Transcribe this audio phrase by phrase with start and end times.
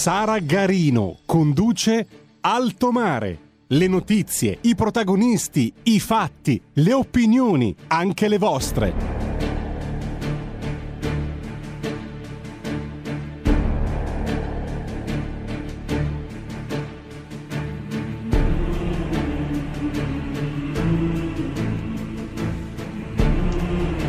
[0.00, 2.06] Sara Garino conduce
[2.40, 3.38] Alto Mare.
[3.66, 8.94] Le notizie, i protagonisti, i fatti, le opinioni, anche le vostre.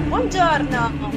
[0.07, 1.10] Buongiorno,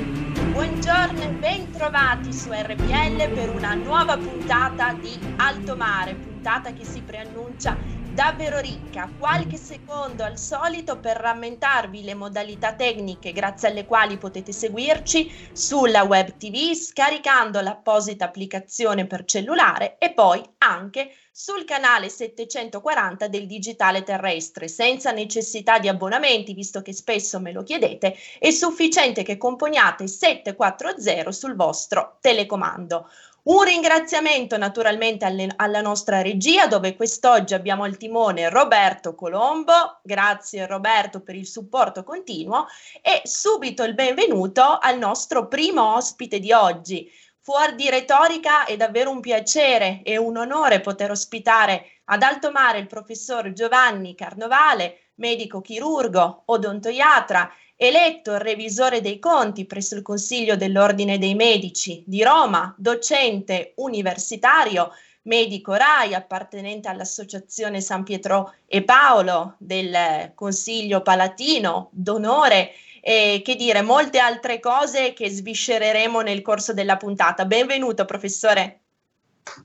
[0.94, 6.84] Buongiorno e ben trovati su RPL per una nuova puntata di Alto Mare, puntata che
[6.84, 7.76] si preannuncia
[8.12, 9.10] davvero ricca.
[9.18, 16.04] Qualche secondo al solito per rammentarvi le modalità tecniche grazie alle quali potete seguirci sulla
[16.04, 24.04] web TV scaricando l'apposita applicazione per cellulare e poi anche sul canale 740 del digitale
[24.04, 30.06] terrestre, senza necessità di abbonamenti, visto che spesso me lo chiedete, è sufficiente che componiate
[30.06, 33.10] 740 sul vostro telecomando.
[33.42, 40.68] Un ringraziamento naturalmente alle, alla nostra regia dove quest'oggi abbiamo al timone Roberto Colombo, grazie
[40.68, 42.66] Roberto per il supporto continuo
[43.02, 47.10] e subito il benvenuto al nostro primo ospite di oggi,
[47.46, 52.78] Fuori di retorica è davvero un piacere e un onore poter ospitare ad alto mare
[52.78, 61.18] il professor Giovanni Carnovale, medico chirurgo, odontoiatra, eletto revisore dei conti presso il Consiglio dell'Ordine
[61.18, 64.92] dei Medici di Roma, docente universitario,
[65.24, 72.70] medico RAI appartenente all'Associazione San Pietro e Paolo del Consiglio Palatino d'onore
[73.06, 77.44] e che dire, molte altre cose che sviscereremo nel corso della puntata.
[77.44, 78.80] Benvenuto, professore.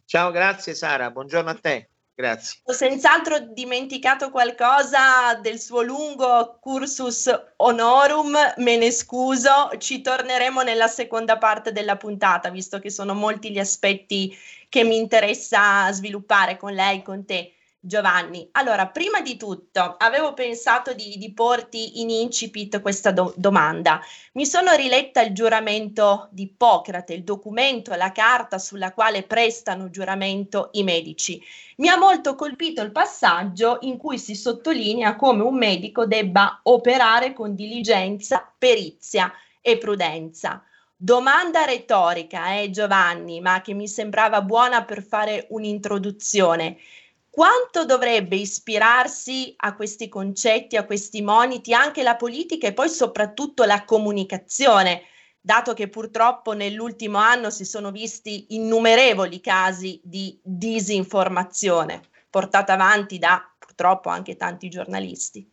[0.03, 1.87] Ciao, grazie Sara, buongiorno a te.
[2.13, 2.59] Grazie.
[2.65, 10.89] Ho senz'altro dimenticato qualcosa del suo lungo cursus honorum, me ne scuso, ci torneremo nella
[10.89, 16.73] seconda parte della puntata, visto che sono molti gli aspetti che mi interessa sviluppare con
[16.73, 17.53] lei, con te.
[17.81, 24.01] Giovanni, allora, prima di tutto avevo pensato di, di porti in incipit questa do- domanda.
[24.33, 30.71] Mi sono riletta il giuramento di Ippocrate, il documento, la carta sulla quale prestano giuramento
[30.73, 31.41] i medici.
[31.77, 37.31] Mi ha molto colpito il passaggio in cui si sottolinea come un medico debba operare
[37.31, 40.61] con diligenza, perizia e prudenza.
[40.97, 46.77] Domanda retorica, eh, Giovanni, ma che mi sembrava buona per fare un'introduzione
[47.29, 53.63] quanto dovrebbe ispirarsi a questi concetti, a questi moniti anche la politica e poi soprattutto
[53.63, 55.03] la comunicazione,
[55.39, 63.43] dato che purtroppo nell'ultimo anno si sono visti innumerevoli casi di disinformazione portata avanti da
[63.57, 65.49] purtroppo anche tanti giornalisti.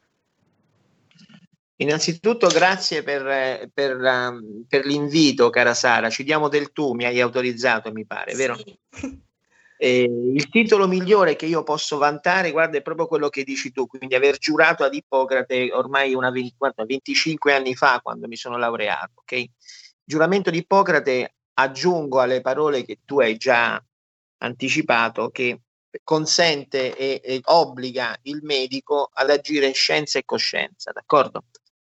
[1.79, 3.99] Innanzitutto grazie per, per,
[4.67, 6.09] per, l'invito, cara Sara.
[6.09, 8.37] Ci diamo del tu, mi hai autorizzato, mi pare, sì.
[8.37, 8.57] vero?
[9.79, 13.87] Eh, il titolo migliore che io posso vantare, guarda, è proprio quello che dici tu,
[13.87, 16.57] quindi aver giurato ad Ippocrate ormai una 20,
[16.87, 19.21] 25 anni fa, quando mi sono laureato.
[19.21, 19.51] Okay?
[20.03, 23.83] Giuramento di Ippocrate, aggiungo alle parole che tu hai già
[24.39, 25.61] anticipato, che
[26.03, 31.45] consente e, e obbliga il medico ad agire in scienza e coscienza, d'accordo?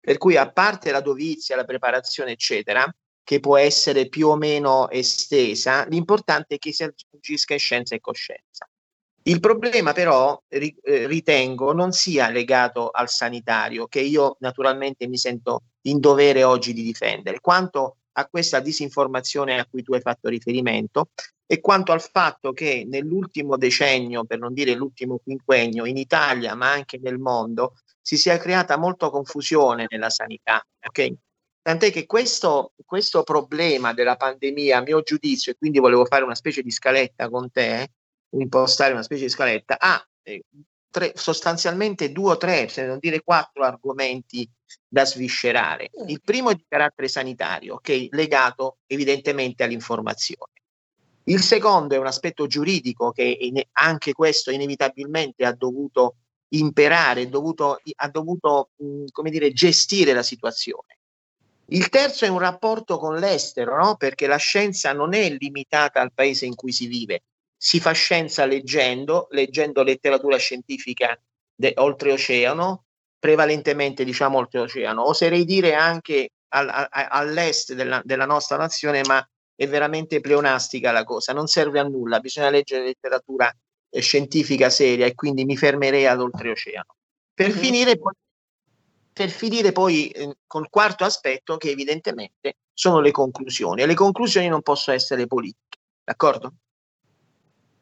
[0.01, 2.89] Per cui a parte la dovizia, la preparazione, eccetera,
[3.29, 8.01] che può essere più o meno estesa, l'importante è che si agisca in scienza e
[8.01, 8.67] coscienza.
[9.25, 15.19] Il problema però ri, eh, ritengo non sia legato al sanitario, che io naturalmente mi
[15.19, 20.31] sento in dovere oggi di difendere, quanto a questa disinformazione a cui tu hai fatto
[20.31, 21.11] riferimento
[21.45, 26.73] e quanto al fatto che nell'ultimo decennio, per non dire l'ultimo quinquennio, in Italia ma
[26.73, 30.67] anche nel mondo, si sia creata molta confusione nella sanità.
[30.81, 31.15] Okay?
[31.69, 36.35] Tant'è che questo, questo, problema della pandemia, a mio giudizio, e quindi volevo fare una
[36.35, 37.91] specie di scaletta con te,
[38.31, 40.45] impostare una specie di scaletta, ha eh,
[40.89, 44.49] tre, sostanzialmente due o tre, se non dire quattro argomenti
[44.89, 45.91] da sviscerare.
[46.03, 46.09] Mm.
[46.09, 50.53] Il primo è di carattere sanitario, okay, legato evidentemente all'informazione.
[51.25, 53.37] Il secondo è un aspetto giuridico che
[53.73, 56.17] anche questo inevitabilmente ha dovuto
[56.53, 60.97] imperare, dovuto, ha dovuto mh, come dire, gestire la situazione.
[61.71, 63.97] Il terzo è un rapporto con l'estero, no?
[63.97, 67.25] perché la scienza non è limitata al paese in cui si vive,
[67.57, 71.21] si fa scienza leggendo, leggendo letteratura scientifica
[71.55, 72.85] de- oltreoceano,
[73.19, 79.69] prevalentemente diciamo oltreoceano, oserei dire anche al, a, all'est della, della nostra nazione, ma è
[79.69, 83.53] veramente pleonastica la cosa, non serve a nulla, bisogna leggere letteratura
[83.91, 86.95] eh, scientifica seria e quindi mi fermerei ad oltreoceano.
[87.35, 87.59] Per mm-hmm.
[87.59, 88.13] finire poi
[89.19, 94.47] per finire poi eh, col quarto aspetto che evidentemente sono le conclusioni e le conclusioni
[94.47, 96.53] non possono essere politiche, d'accordo?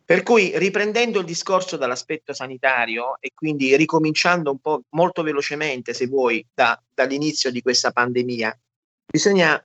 [0.03, 6.07] Per cui riprendendo il discorso dall'aspetto sanitario e quindi ricominciando un po' molto velocemente, se
[6.07, 8.59] vuoi, da, dall'inizio di questa pandemia,
[9.05, 9.63] bisogna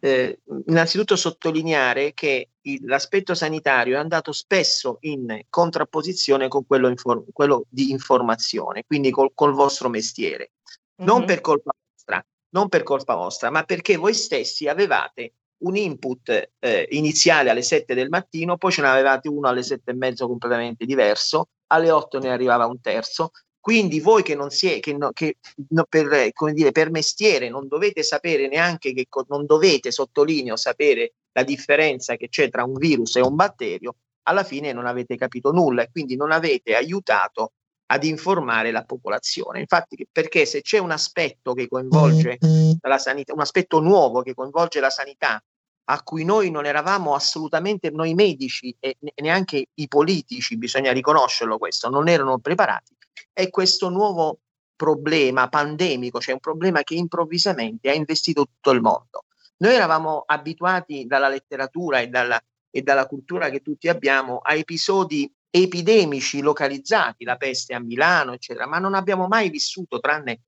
[0.00, 7.26] eh, innanzitutto sottolineare che il, l'aspetto sanitario è andato spesso in contrapposizione con quello, infor-
[7.32, 10.50] quello di informazione, quindi col, col vostro mestiere
[10.96, 11.26] non mm-hmm.
[11.26, 16.86] per colpa vostra, non per colpa vostra, ma perché voi stessi avevate un input eh,
[16.90, 20.84] iniziale alle 7 del mattino, poi ce ne avevate uno alle 7 e mezzo completamente
[20.84, 23.30] diverso, alle 8 ne arrivava un terzo.
[23.58, 25.38] Quindi voi che non siete, che, no, che
[25.70, 31.14] no, per, come dire, per mestiere non dovete sapere neanche che non dovete, sottolineo, sapere
[31.32, 33.96] la differenza che c'è tra un virus e un batterio,
[34.28, 37.54] alla fine non avete capito nulla e quindi non avete aiutato
[37.86, 39.60] ad informare la popolazione.
[39.60, 42.38] Infatti, perché se c'è un aspetto che coinvolge
[42.80, 45.42] la sanità, un aspetto nuovo che coinvolge la sanità,
[45.88, 51.88] a cui noi non eravamo assolutamente, noi medici e neanche i politici, bisogna riconoscerlo questo,
[51.88, 52.96] non erano preparati,
[53.32, 54.40] è questo nuovo
[54.74, 59.24] problema pandemico, cioè un problema che improvvisamente ha investito tutto il mondo.
[59.58, 62.38] Noi eravamo abituati dalla letteratura e dalla,
[62.68, 68.66] e dalla cultura che tutti abbiamo a episodi epidemici localizzati, la peste a Milano, eccetera,
[68.66, 70.40] ma non abbiamo mai vissuto, tranne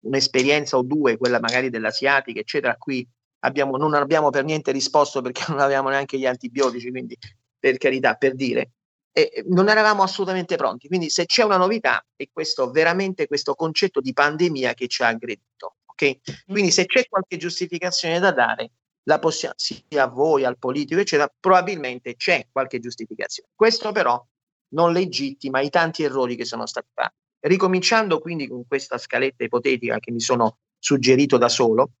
[0.00, 3.06] un'esperienza o due, quella magari dell'asiatica, eccetera, qui
[3.40, 7.16] abbiamo, non abbiamo per niente risposto perché non avevamo neanche gli antibiotici, quindi
[7.58, 8.72] per carità, per dire,
[9.12, 10.88] e non eravamo assolutamente pronti.
[10.88, 15.08] Quindi se c'è una novità è questo veramente questo concetto di pandemia che ci ha
[15.08, 15.76] aggredito.
[15.86, 16.20] Okay?
[16.46, 18.70] Quindi se c'è qualche giustificazione da dare,
[19.04, 23.50] la possiamo, sia a voi, al politico, eccetera, probabilmente c'è qualche giustificazione.
[23.54, 24.24] Questo però
[24.70, 27.16] non legittima i tanti errori che sono stati fatti.
[27.40, 31.92] Ricominciando quindi con questa scaletta ipotetica che mi sono suggerito da solo,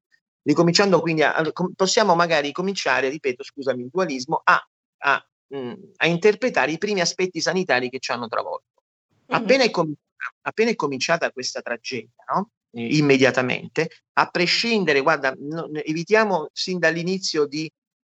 [0.42, 1.42] ricominciando quindi a,
[1.74, 4.68] possiamo magari cominciare, ripeto, scusami, il dualismo, a,
[4.98, 8.82] a, mh, mm, a interpretare i primi aspetti sanitari che ci hanno travolto.
[9.32, 9.42] Mm-hmm.
[9.42, 9.94] Appena, è com-
[10.42, 12.50] appena, è cominciata questa tragedia, no?
[12.72, 17.70] immediatamente, a prescindere, guarda, no, evitiamo sin dall'inizio di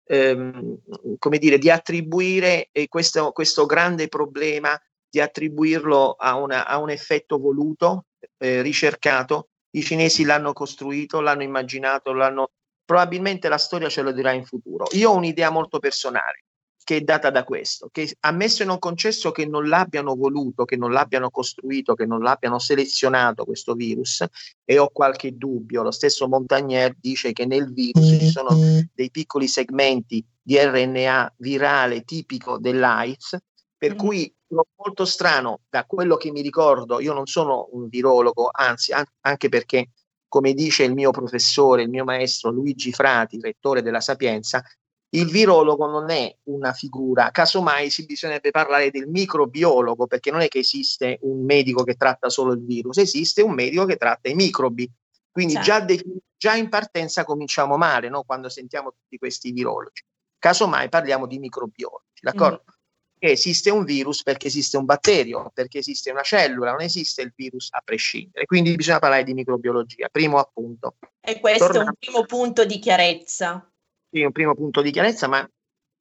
[0.09, 0.77] ehm,
[1.19, 7.37] come dire, di attribuire questo, questo, grande problema, di attribuirlo a, una, a un effetto
[7.37, 8.05] voluto,
[8.37, 9.49] eh, ricercato.
[9.71, 12.51] I cinesi l'hanno costruito, l'hanno immaginato, l'hanno...
[12.83, 14.87] probabilmente la storia ce lo dirà in futuro.
[14.91, 16.45] Io ho un'idea molto personale
[16.89, 20.75] che è data da questo, che ammesso e non concesso che non l'abbiano voluto, che
[20.75, 24.25] non l'abbiano costruito, che non l'abbiano selezionato questo virus,
[24.65, 28.57] e ho qualche dubbio, lo stesso Montagnier dice che nel virus ci sono
[28.91, 33.37] dei piccoli segmenti di RNA virale tipico dell'AIDS,
[33.77, 38.93] per cui molto strano, da quello che mi ricordo, io non sono un virologo, anzi,
[38.93, 39.91] an- anche perché
[40.27, 44.63] come dice il mio professore, il mio maestro Luigi Frati, rettore della Sapienza,
[45.11, 50.47] il virologo non è una figura, casomai si bisognerebbe parlare del microbiologo, perché non è
[50.47, 54.35] che esiste un medico che tratta solo il virus, esiste un medico che tratta i
[54.35, 54.89] microbi.
[55.31, 55.67] Quindi certo.
[55.67, 58.23] già, de- già, in partenza cominciamo male no?
[58.23, 60.03] quando sentiamo tutti questi virologi.
[60.37, 62.63] Casomai parliamo di microbiologi, d'accordo?
[62.69, 62.73] Mm.
[63.19, 67.33] Che esiste un virus perché esiste un batterio, perché esiste una cellula, non esiste il
[67.35, 68.45] virus a prescindere.
[68.45, 70.95] Quindi bisogna parlare di microbiologia, primo appunto.
[71.19, 71.89] E questo Tornando.
[71.89, 73.69] è un primo punto di chiarezza
[74.11, 75.47] un primo punto di chiarezza, ma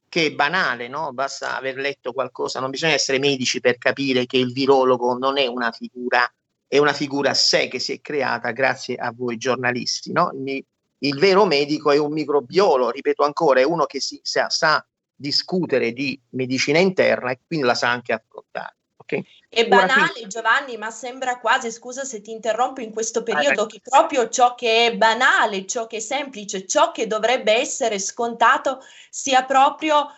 [0.09, 1.13] che è banale, no?
[1.13, 5.47] Basta aver letto qualcosa, non bisogna essere medici per capire che il virologo non è
[5.47, 6.31] una figura,
[6.67, 10.31] è una figura a sé che si è creata grazie a voi giornalisti, no?
[10.33, 10.65] Il,
[11.01, 14.85] il vero medico è un microbiologo, ripeto ancora, è uno che si, sa, sa
[15.15, 18.78] discutere di medicina interna e quindi la sa anche affrontare.
[19.11, 19.25] Okay.
[19.49, 24.29] È banale Giovanni, ma sembra quasi, scusa se ti interrompo in questo periodo, che proprio
[24.29, 30.13] ciò che è banale, ciò che è semplice, ciò che dovrebbe essere scontato sia proprio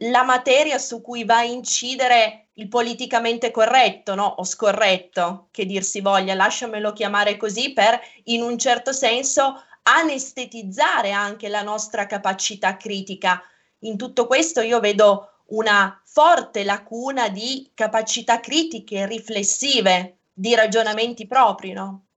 [0.00, 4.26] la materia su cui va a incidere il politicamente corretto no?
[4.26, 11.12] o scorretto, che dir si voglia, lasciamelo chiamare così, per in un certo senso anestetizzare
[11.12, 13.42] anche la nostra capacità critica.
[13.80, 21.72] In tutto questo io vedo una forte lacuna di capacità critiche, riflessive, di ragionamenti propri,
[21.72, 22.08] no?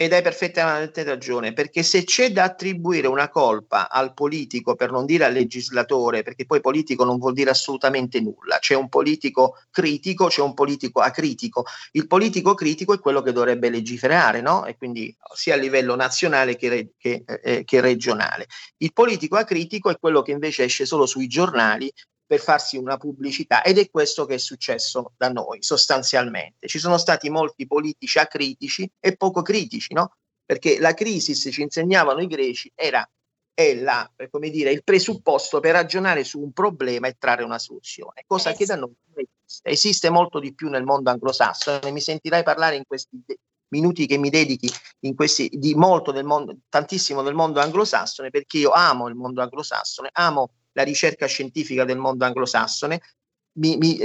[0.00, 5.04] ed hai perfettamente ragione, perché se c'è da attribuire una colpa al politico, per non
[5.04, 10.28] dire al legislatore, perché poi politico non vuol dire assolutamente nulla, c'è un politico critico,
[10.28, 11.66] c'è un politico acritico.
[11.92, 14.64] Il politico critico è quello che dovrebbe legiferare, no?
[14.64, 18.46] E quindi sia a livello nazionale che, che, eh, che regionale.
[18.78, 21.92] Il politico acritico è quello che invece esce solo sui giornali
[22.30, 26.68] per farsi una pubblicità ed è questo che è successo da noi sostanzialmente.
[26.68, 30.14] Ci sono stati molti politici acritici e poco critici, no?
[30.44, 33.04] Perché la crisi, se ci insegnavano i greci, era
[33.52, 38.22] è la, come dire, il presupposto per ragionare su un problema e trarre una soluzione,
[38.28, 39.68] cosa eh, che da noi non esiste.
[39.68, 43.24] Esiste molto di più nel mondo anglosassone, mi sentirai parlare in questi
[43.70, 44.70] minuti che mi dedichi
[45.00, 49.42] in questi, di molto del mondo, tantissimo del mondo anglosassone, perché io amo il mondo
[49.42, 53.00] anglosassone, amo la ricerca scientifica del mondo anglosassone.
[53.52, 53.98] Mi, mi,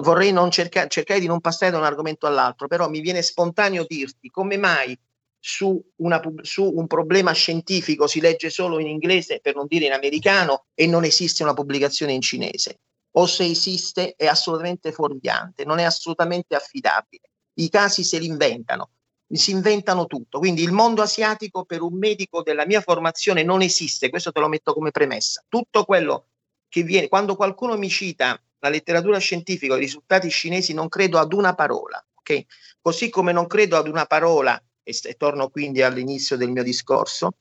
[0.00, 4.28] vorrei cerca, cercare di non passare da un argomento all'altro, però mi viene spontaneo dirti
[4.28, 4.98] come mai
[5.38, 9.92] su, una, su, un problema scientifico si legge solo in inglese, per non dire in
[9.92, 12.80] americano, e non esiste una pubblicazione in cinese.
[13.14, 17.30] O se esiste è assolutamente fuorviante, non è assolutamente affidabile.
[17.54, 18.90] I casi se li inventano
[19.36, 20.38] si inventano tutto.
[20.38, 24.48] Quindi il mondo asiatico per un medico della mia formazione non esiste, questo te lo
[24.48, 25.42] metto come premessa.
[25.48, 26.26] Tutto quello
[26.68, 31.32] che viene, quando qualcuno mi cita la letteratura scientifica, i risultati cinesi, non credo ad
[31.32, 32.44] una parola, ok?
[32.80, 37.32] Così come non credo ad una parola, e, e torno quindi all'inizio del mio discorso,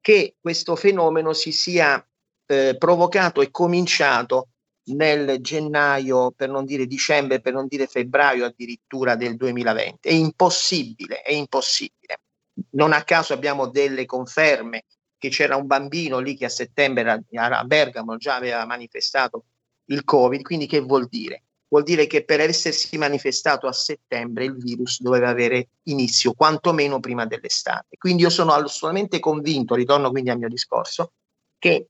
[0.00, 2.02] che questo fenomeno si sia
[2.46, 4.48] eh, provocato e cominciato
[4.84, 10.08] nel gennaio, per non dire dicembre, per non dire febbraio addirittura del 2020.
[10.08, 12.20] È impossibile, è impossibile.
[12.70, 14.84] Non a caso abbiamo delle conferme
[15.16, 19.44] che c'era un bambino lì che a settembre a Bergamo già aveva manifestato
[19.86, 21.44] il Covid, quindi che vuol dire?
[21.68, 27.26] Vuol dire che per essersi manifestato a settembre il virus doveva avere inizio quantomeno prima
[27.26, 27.96] dell'estate.
[27.96, 31.12] Quindi io sono assolutamente convinto, ritorno quindi al mio discorso,
[31.58, 31.88] che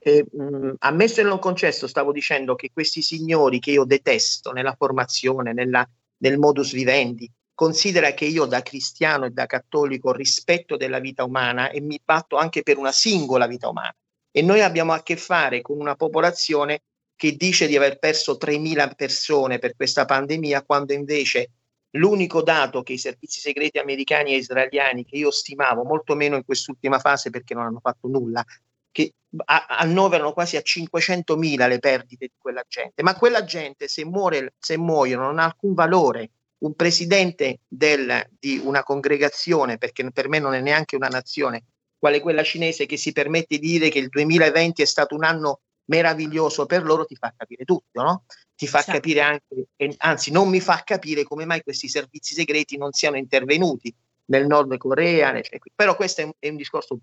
[0.00, 4.74] eh, mh, ammesso e non concesso, stavo dicendo che questi signori che io detesto nella
[4.76, 5.86] formazione, nella,
[6.18, 11.70] nel modus vivendi, considera che io da cristiano e da cattolico rispetto della vita umana
[11.70, 13.94] e mi batto anche per una singola vita umana.
[14.30, 16.82] E noi abbiamo a che fare con una popolazione
[17.14, 21.50] che dice di aver perso 3.000 persone per questa pandemia, quando invece
[21.90, 26.44] l'unico dato che i servizi segreti americani e israeliani, che io stimavo molto meno in
[26.46, 28.42] quest'ultima fase perché non hanno fatto nulla,
[28.90, 34.54] che annoverano quasi a 500.000 le perdite di quella gente, ma quella gente se, muore,
[34.58, 36.30] se muoiono non ha alcun valore.
[36.60, 41.64] Un presidente del, di una congregazione, perché per me non è neanche una nazione,
[41.98, 45.60] quale quella cinese che si permette di dire che il 2020 è stato un anno
[45.86, 48.24] meraviglioso per loro, ti fa capire tutto, no?
[48.54, 48.90] Ti fa sì.
[48.90, 49.66] capire anche,
[49.98, 53.94] anzi non mi fa capire come mai questi servizi segreti non siano intervenuti
[54.26, 55.40] nel Nord Corea,
[55.74, 56.98] però questo è un, è un discorso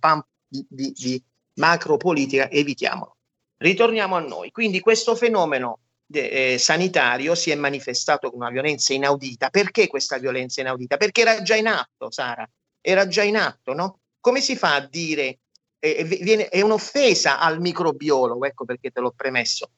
[0.48, 1.24] di, di, di
[1.58, 3.18] macropolitica, evitiamolo.
[3.58, 4.52] Ritorniamo a noi.
[4.52, 9.50] Quindi questo fenomeno de, eh, sanitario si è manifestato con una violenza inaudita.
[9.50, 10.98] Perché questa violenza inaudita?
[10.98, 12.48] Perché era già in atto, Sara,
[12.82, 14.00] era già in atto, no?
[14.20, 15.40] Come si fa a dire,
[15.80, 19.70] eh, viene, è un'offesa al microbiologo, ecco perché te l'ho premesso,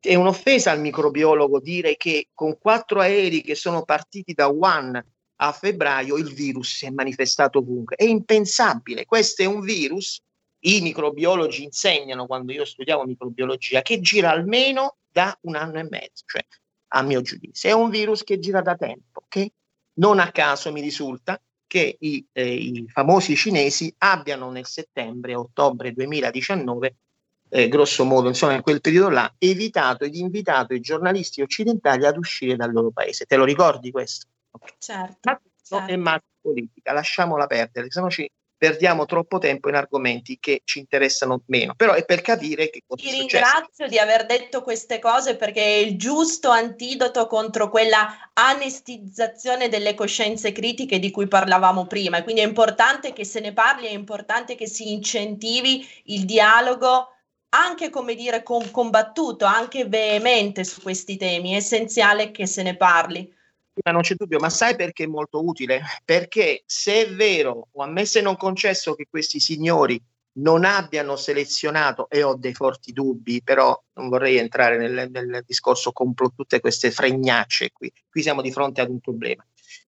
[0.00, 5.04] è un'offesa al microbiologo dire che con quattro aerei che sono partiti da Wuhan
[5.40, 7.96] a febbraio il virus si è manifestato ovunque.
[7.96, 10.20] È impensabile, questo è un virus
[10.60, 16.24] i microbiologi insegnano quando io studiavo microbiologia che gira almeno da un anno e mezzo,
[16.26, 16.44] cioè
[16.88, 17.68] a mio giudizio.
[17.68, 19.52] È un virus che gira da tempo, che
[19.94, 26.96] non a caso mi risulta che i, eh, i famosi cinesi abbiano nel settembre-ottobre 2019,
[27.50, 32.16] eh, grosso modo, insomma, in quel periodo là, evitato ed invitato i giornalisti occidentali ad
[32.16, 33.26] uscire dal loro paese.
[33.26, 34.26] Te lo ricordi questo?
[34.78, 35.18] Certo.
[35.22, 35.92] Ma certo.
[35.92, 40.80] è macro politica, lasciamola perdere, se no ci perdiamo troppo tempo in argomenti che ci
[40.80, 45.36] interessano meno, però è per capire che cosa Ti ringrazio di aver detto queste cose
[45.36, 52.18] perché è il giusto antidoto contro quella anestizzazione delle coscienze critiche di cui parlavamo prima.
[52.18, 57.12] E quindi è importante che se ne parli, è importante che si incentivi il dialogo
[57.50, 63.36] anche come dire combattuto, anche veemente su questi temi, è essenziale che se ne parli
[63.82, 65.82] ma non c'è dubbio, ma sai perché è molto utile?
[66.04, 70.00] Perché se è vero, o ammesso e non concesso che questi signori
[70.38, 75.92] non abbiano selezionato, e ho dei forti dubbi, però non vorrei entrare nel, nel discorso
[75.92, 79.44] con tutte queste fregnacce qui, qui siamo di fronte ad un problema.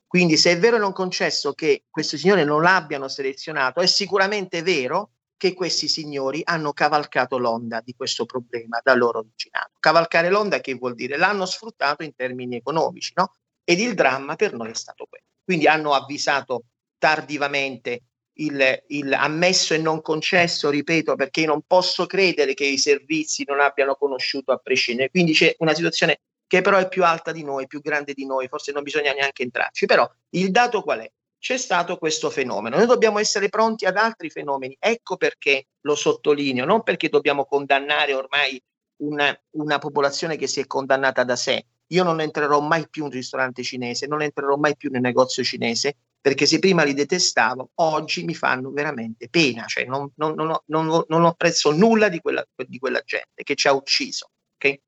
[0.08, 4.64] Quindi se è vero e non concesso che questi signori non l'abbiano selezionato, è sicuramente
[4.64, 9.78] vero che questi signori hanno cavalcato l'onda di questo problema da loro originato.
[9.80, 11.16] Cavalcare l'onda che vuol dire?
[11.16, 13.36] L'hanno sfruttato in termini economici, no?
[13.70, 15.26] Ed il dramma per noi è stato quello.
[15.44, 16.64] Quindi hanno avvisato
[16.98, 18.02] tardivamente
[18.40, 23.60] il, il, ammesso e non concesso, ripeto, perché non posso credere che i servizi non
[23.60, 25.12] abbiano conosciuto a prescindere.
[25.12, 28.48] Quindi c'è una situazione che però è più alta di noi, più grande di noi,
[28.48, 29.86] forse non bisogna neanche entrarci.
[29.86, 31.12] Però il dato qual è?
[31.38, 32.76] C'è stato questo fenomeno.
[32.76, 34.76] Noi dobbiamo essere pronti ad altri fenomeni.
[34.80, 38.60] Ecco perché lo sottolineo, non perché dobbiamo condannare ormai
[39.04, 41.66] una, una popolazione che si è condannata da sé.
[41.92, 45.44] Io non entrerò mai più in un ristorante cinese, non entrerò mai più nel negozio
[45.44, 51.04] cinese, perché se prima li detestavo, oggi mi fanno veramente pena, cioè non, non, non,
[51.08, 54.30] non, preso nulla di quella, di quella gente che ci ha ucciso.
[54.56, 54.80] Okay?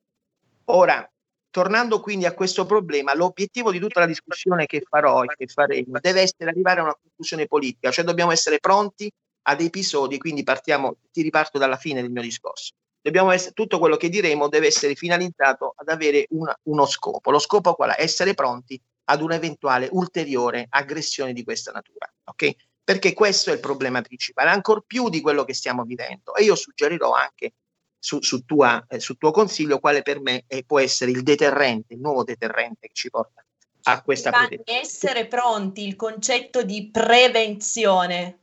[0.65, 1.09] Ora,
[1.49, 5.99] tornando quindi a questo problema, l'obiettivo di tutta la discussione che farò e che faremo
[5.99, 9.11] deve essere arrivare a una conclusione politica, cioè dobbiamo essere pronti
[9.43, 12.73] ad episodi, quindi partiamo, ti riparto dalla fine del mio discorso.
[13.01, 17.31] Dobbiamo essere, tutto quello che diremo deve essere finalizzato ad avere una, uno scopo.
[17.31, 18.01] Lo scopo qual è?
[18.01, 22.11] Essere pronti ad un'eventuale ulteriore aggressione di questa natura.
[22.25, 22.55] Ok?
[22.83, 26.35] Perché questo è il problema principale, ancora più di quello che stiamo vivendo.
[26.35, 27.53] E io suggerirò anche
[27.97, 31.93] su, su, tua, eh, su tuo consiglio quale per me è, può essere il deterrente,
[31.93, 33.43] il nuovo deterrente che ci porta
[33.83, 34.79] a questa protezione.
[34.79, 38.39] Essere pronti, il concetto di prevenzione.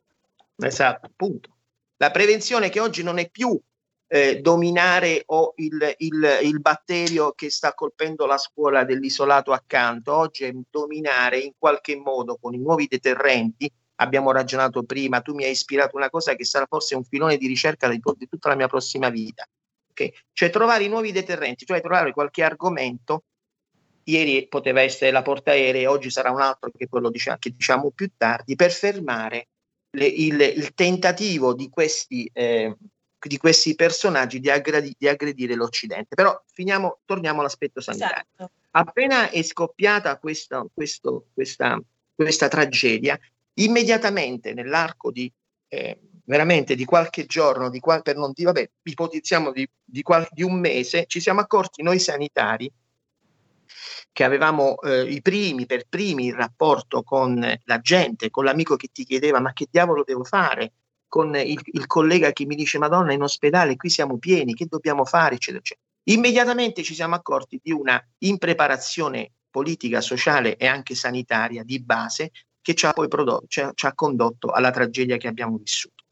[0.57, 1.57] Esatto, appunto.
[1.97, 3.61] La prevenzione che oggi non è più
[4.09, 10.45] eh, dominare o il, il, il, batterio che sta colpendo la scuola dell'isolato accanto, oggi
[10.45, 13.71] è dominare in qualche modo con i nuovi deterrenti.
[13.97, 17.47] Abbiamo ragionato prima, tu mi hai ispirato una cosa che sarà forse un filone di
[17.47, 19.47] ricerca di, di tutta la mia prossima vita.
[19.91, 20.13] Okay?
[20.33, 23.25] Cioè trovare i nuovi deterrenti, cioè trovare qualche argomento.
[24.05, 28.57] Ieri poteva essere la portaerei, oggi sarà un altro che quello che diciamo più tardi,
[28.57, 29.49] per fermare
[29.91, 32.75] le, il, il, tentativo di questi eh,
[33.27, 36.15] di questi personaggi di, aggredi, di aggredire l'Occidente.
[36.15, 38.27] Però finiamo, torniamo all'aspetto sanitario.
[38.35, 38.53] Esatto.
[38.71, 41.81] Appena è scoppiata questa, questo, questa,
[42.15, 43.19] questa tragedia,
[43.55, 45.33] immediatamente nell'arco di
[45.69, 50.29] eh, veramente di qualche giorno, di qual- per non dire, vabbè, ipotizziamo di, di, qual-
[50.31, 52.71] di, un mese, ci siamo accorti noi sanitari
[54.13, 58.89] che avevamo eh, i primi, per primi, il rapporto con la gente, con l'amico che
[58.93, 60.73] ti chiedeva ma che diavolo devo fare?
[61.09, 65.05] Con il, il, collega che mi dice Madonna in ospedale qui siamo pieni, che dobbiamo
[65.05, 65.87] fare, eccetera, eccetera.
[66.05, 72.75] Immediatamente ci siamo accorti di una impreparazione politica, sociale e anche sanitaria di base che
[72.75, 76.05] ci ha poi prodotto, ci ci ha condotto alla tragedia che abbiamo vissuto.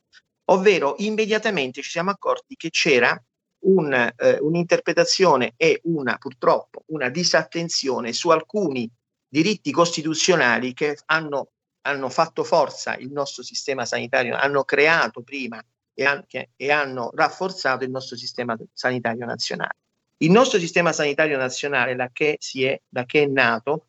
[0.48, 3.20] Ovvero, immediatamente ci siamo accorti che c'era
[3.66, 8.88] un, eh, un'interpretazione e una, purtroppo, una disattenzione su alcuni
[9.28, 11.48] diritti costituzionali che hanno
[11.86, 17.84] hanno fatto forza il nostro sistema sanitario, hanno creato prima e, anche, e hanno rafforzato
[17.84, 19.76] il nostro sistema sanitario nazionale.
[20.18, 23.86] Il nostro sistema sanitario nazionale, da che, è, da che è nato,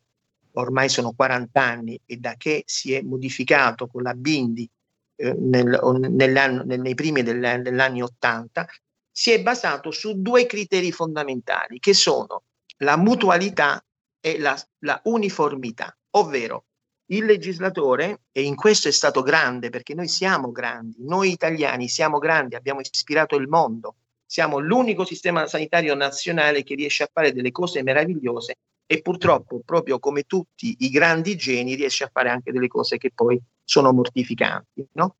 [0.52, 4.68] ormai sono 40 anni, e da che si è modificato con la Bindi
[5.16, 5.80] eh, nel,
[6.64, 8.68] nei primi degli anni 80,
[9.10, 12.42] si è basato su due criteri fondamentali, che sono
[12.78, 13.82] la mutualità
[14.20, 16.64] e la, la uniformità, ovvero
[17.10, 22.18] il legislatore, e in questo è stato grande perché noi siamo grandi, noi italiani siamo
[22.18, 27.50] grandi, abbiamo ispirato il mondo, siamo l'unico sistema sanitario nazionale che riesce a fare delle
[27.50, 32.68] cose meravigliose e purtroppo, proprio come tutti i grandi geni, riesce a fare anche delle
[32.68, 34.86] cose che poi sono mortificanti.
[34.92, 35.16] No?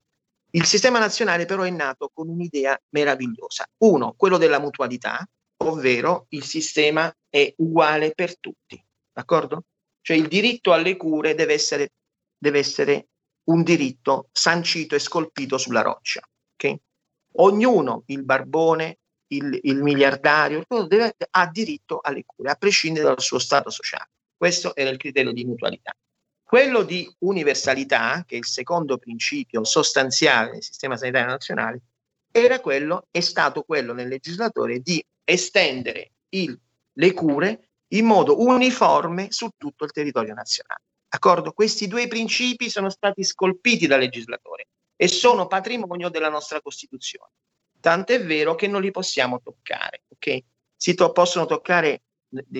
[0.50, 3.66] Il sistema nazionale però è nato con un'idea meravigliosa.
[3.78, 5.26] Uno, quello della mutualità,
[5.58, 8.82] ovvero il sistema è uguale per tutti.
[9.12, 9.64] D'accordo?
[10.08, 11.92] Cioè il diritto alle cure deve essere,
[12.38, 13.08] deve essere
[13.50, 16.26] un diritto sancito e scolpito sulla roccia.
[16.54, 16.80] Okay?
[17.34, 19.00] Ognuno, il barbone,
[19.34, 24.08] il, il miliardario, deve, ha diritto alle cure, a prescindere dal suo stato sociale.
[24.34, 25.94] Questo era il criterio di mutualità.
[26.42, 31.82] Quello di universalità, che è il secondo principio sostanziale del sistema sanitario nazionale,
[32.32, 36.58] era quello, è stato quello nel legislatore di estendere il,
[36.94, 40.82] le cure in modo uniforme su tutto il territorio nazionale.
[41.08, 41.52] D'accordo?
[41.52, 47.32] Questi due principi sono stati scolpiti dal legislatore e sono patrimonio della nostra Costituzione.
[47.80, 50.38] Tanto è vero che non li possiamo toccare, ok?
[50.76, 52.02] Si to- possono toccare,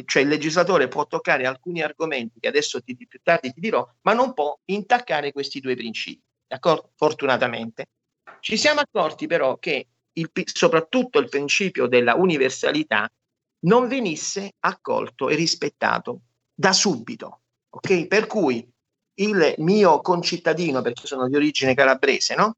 [0.05, 4.13] cioè il legislatore può toccare alcuni argomenti che adesso ti, più tardi ti dirò, ma
[4.15, 6.93] non può intaccare questi due principi, d'accordo?
[6.95, 7.87] Fortunatamente.
[8.41, 13.11] Ci siamo accorti però che il, soprattutto il principio della universalità
[13.61, 16.21] non venisse accolto e rispettato
[16.55, 17.41] da subito.
[17.71, 18.07] Ok?
[18.07, 18.67] Per cui
[19.15, 22.57] il mio concittadino, perché sono di origine calabrese, no?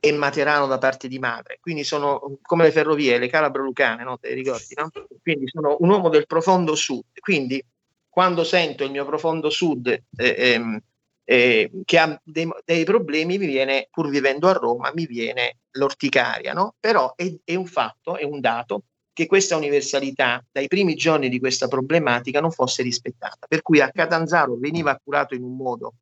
[0.00, 4.18] E materano da parte di madre, quindi sono come le ferrovie, le calabro-lucane, no?
[4.18, 4.90] Te le ricordi, no?
[5.22, 7.04] Quindi sono un uomo del profondo sud.
[7.20, 7.64] Quindi
[8.08, 10.78] quando sento il mio profondo sud eh, ehm,
[11.24, 16.52] eh, che ha dei, dei, problemi, mi viene, pur vivendo a Roma, mi viene l'orticaria,
[16.52, 16.74] no?
[16.78, 18.82] Però è, è un fatto, è un dato
[19.14, 23.46] che questa universalità dai primi giorni di questa problematica non fosse rispettata.
[23.48, 25.94] Per cui a Catanzaro veniva curato in un modo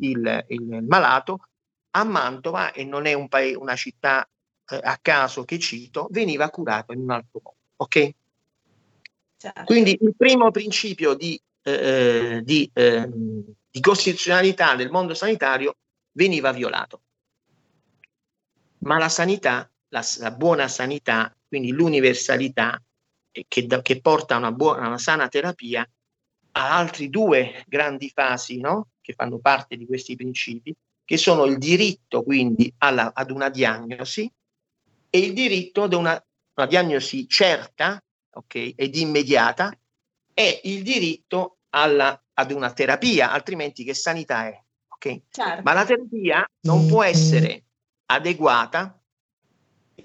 [0.00, 1.46] il, il malato,
[1.92, 4.28] a Mantova, e non è un paese, una città
[4.68, 7.56] eh, a caso che cito, veniva curato in un altro modo.
[7.76, 8.10] Ok?
[9.38, 9.64] Certo.
[9.64, 13.08] Quindi il primo principio di, eh, di, eh,
[13.70, 15.76] di costituzionalità del mondo sanitario
[16.12, 17.00] veniva violato.
[18.78, 22.80] Ma la sanità, la, la buona sanità, quindi l'universalità
[23.46, 25.88] che, da, che porta a una buona, una sana terapia,
[26.52, 28.88] ha altre due grandi fasi no?
[29.00, 34.30] che fanno parte di questi principi, che sono il diritto quindi alla, ad una diagnosi
[35.10, 36.22] e il diritto ad una,
[36.54, 39.76] una diagnosi certa okay, ed immediata
[40.32, 44.60] e il diritto alla, ad una terapia, altrimenti che sanità è?
[44.88, 45.22] Okay?
[45.30, 45.62] Certo.
[45.62, 47.64] Ma la terapia non può essere
[48.06, 48.98] adeguata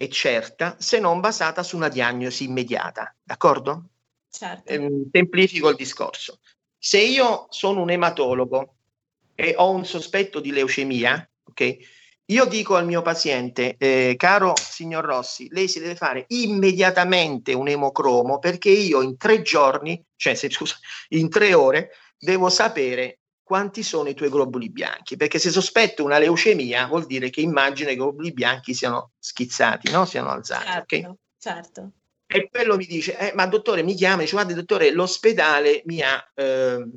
[0.01, 3.89] e certa se non basata su una diagnosi immediata, d'accordo?
[4.31, 4.71] Certo.
[4.71, 6.39] Ehm, semplifico il discorso.
[6.75, 8.77] Se io sono un ematologo
[9.35, 11.77] e ho un sospetto di leucemia, ok?
[12.25, 17.67] Io dico al mio paziente, eh, caro signor Rossi, lei si deve fare immediatamente un
[17.67, 20.77] emocromo perché io in tre giorni, cioè se, scusa,
[21.09, 26.19] in tre ore, devo sapere quanti sono i tuoi globuli bianchi, perché se sospetto una
[26.19, 30.05] leucemia vuol dire che immagino che i globuli bianchi siano schizzati, no?
[30.05, 30.65] siano alzati.
[30.65, 31.15] Certo, okay?
[31.37, 31.91] certo.
[32.25, 36.31] E quello mi dice, eh, ma dottore mi chiama, dice, guarda dottore, l'ospedale mi ha,
[36.33, 36.89] eh,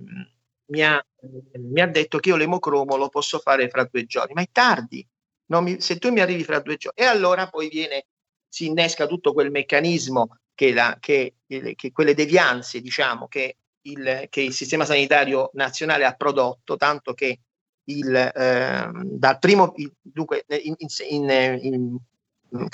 [0.66, 1.04] mi, ha,
[1.58, 5.04] mi ha detto che io l'emocromo lo posso fare fra due giorni, ma è tardi,
[5.46, 7.02] mi, se tu mi arrivi fra due giorni.
[7.02, 8.06] E allora poi viene,
[8.48, 14.40] si innesca tutto quel meccanismo che, la, che, che quelle devianze, diciamo, che il, che
[14.40, 17.40] il sistema sanitario nazionale ha prodotto, tanto che
[17.84, 21.98] il, eh, dal primo, dunque, in, in, in,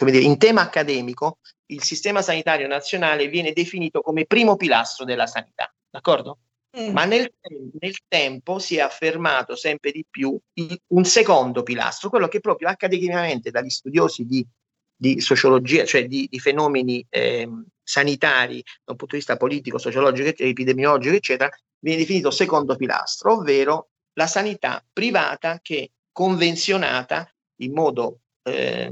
[0.04, 5.72] dire, in, tema accademico, il sistema sanitario nazionale viene definito come primo pilastro della sanità,
[5.88, 6.38] d'accordo?
[6.78, 6.92] Mm.
[6.92, 7.32] Ma nel,
[7.80, 12.68] nel, tempo si è affermato sempre di più il, un secondo pilastro, quello che proprio
[12.68, 14.46] accademicamente dagli studiosi di,
[14.94, 17.48] di sociologia, cioè di, di fenomeni eh,
[17.90, 21.50] sanitari da un punto di vista politico, sociologico, epidemiologico, eccetera,
[21.80, 28.90] viene definito secondo pilastro, ovvero la sanità privata che convenzionata in modo eh,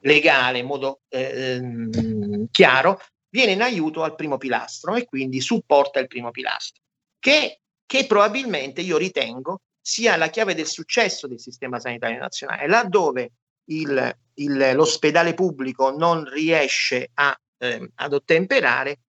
[0.00, 6.06] legale, in modo eh, chiaro, viene in aiuto al primo pilastro e quindi supporta il
[6.06, 6.82] primo pilastro,
[7.18, 13.32] che, che probabilmente io ritengo sia la chiave del successo del sistema sanitario nazionale, laddove
[13.70, 19.00] il, il, l'ospedale pubblico non riesce a eh, ad ottemperare,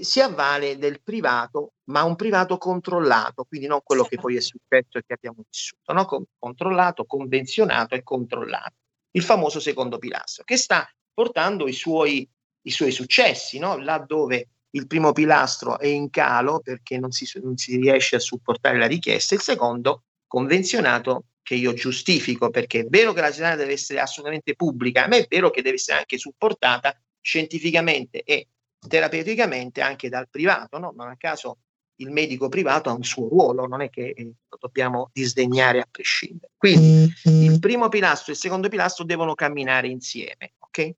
[0.00, 4.98] si avvale del privato, ma un privato controllato, quindi non quello che poi è successo
[4.98, 6.04] e che abbiamo vissuto, no?
[6.04, 8.74] Con, controllato, convenzionato e controllato.
[9.12, 12.28] Il famoso secondo pilastro, che sta portando i suoi,
[12.62, 13.76] i suoi successi, no?
[13.78, 18.78] laddove il primo pilastro è in calo perché non si, non si riesce a supportare
[18.78, 23.72] la richiesta, il secondo convenzionato che io giustifico perché è vero che la sanità deve
[23.72, 28.48] essere assolutamente pubblica, ma è vero che deve essere anche supportata scientificamente e
[28.86, 30.92] terapeuticamente anche dal privato, no?
[30.96, 31.58] non a caso
[31.96, 35.88] il medico privato ha un suo ruolo, non è che eh, lo dobbiamo disdegnare a
[35.90, 36.52] prescindere.
[36.56, 40.90] Quindi il primo pilastro e il secondo pilastro devono camminare insieme, ok?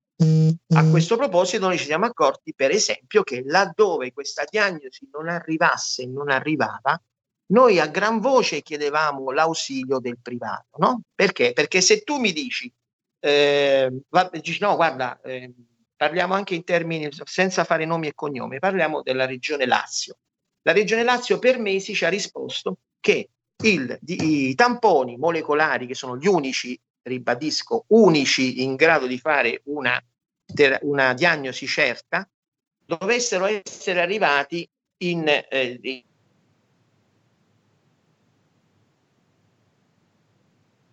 [0.74, 6.06] A questo proposito noi ci siamo accorti, per esempio, che laddove questa diagnosi non arrivasse,
[6.06, 7.00] non arrivava,
[7.46, 11.02] noi a gran voce chiedevamo l'ausilio del privato, no?
[11.14, 11.52] Perché?
[11.52, 12.72] Perché se tu mi dici,
[13.18, 13.92] eh,
[14.30, 15.52] dici no, guarda, eh,
[16.02, 20.16] parliamo anche in termini senza fare nomi e cognomi, parliamo della regione Lazio.
[20.62, 23.28] La regione Lazio per mesi ci ha risposto che
[23.62, 29.60] il, di, i tamponi molecolari, che sono gli unici, ribadisco, unici in grado di fare
[29.66, 30.02] una,
[30.80, 32.28] una diagnosi certa,
[32.84, 34.68] dovessero essere arrivati
[35.04, 36.02] in, eh, in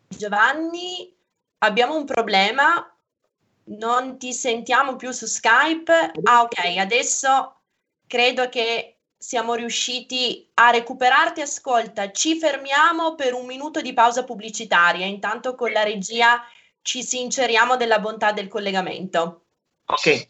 [0.07, 1.11] Giovanni,
[1.57, 2.93] abbiamo un problema
[3.77, 6.11] non ti sentiamo più su Skype.
[6.23, 7.61] Ah, ok, adesso
[8.07, 11.41] credo che siamo riusciti a recuperarti.
[11.41, 15.05] Ascolta, ci fermiamo per un minuto di pausa pubblicitaria.
[15.05, 16.41] Intanto con la regia
[16.81, 19.45] ci sinceriamo della bontà del collegamento.
[19.85, 20.29] Ok.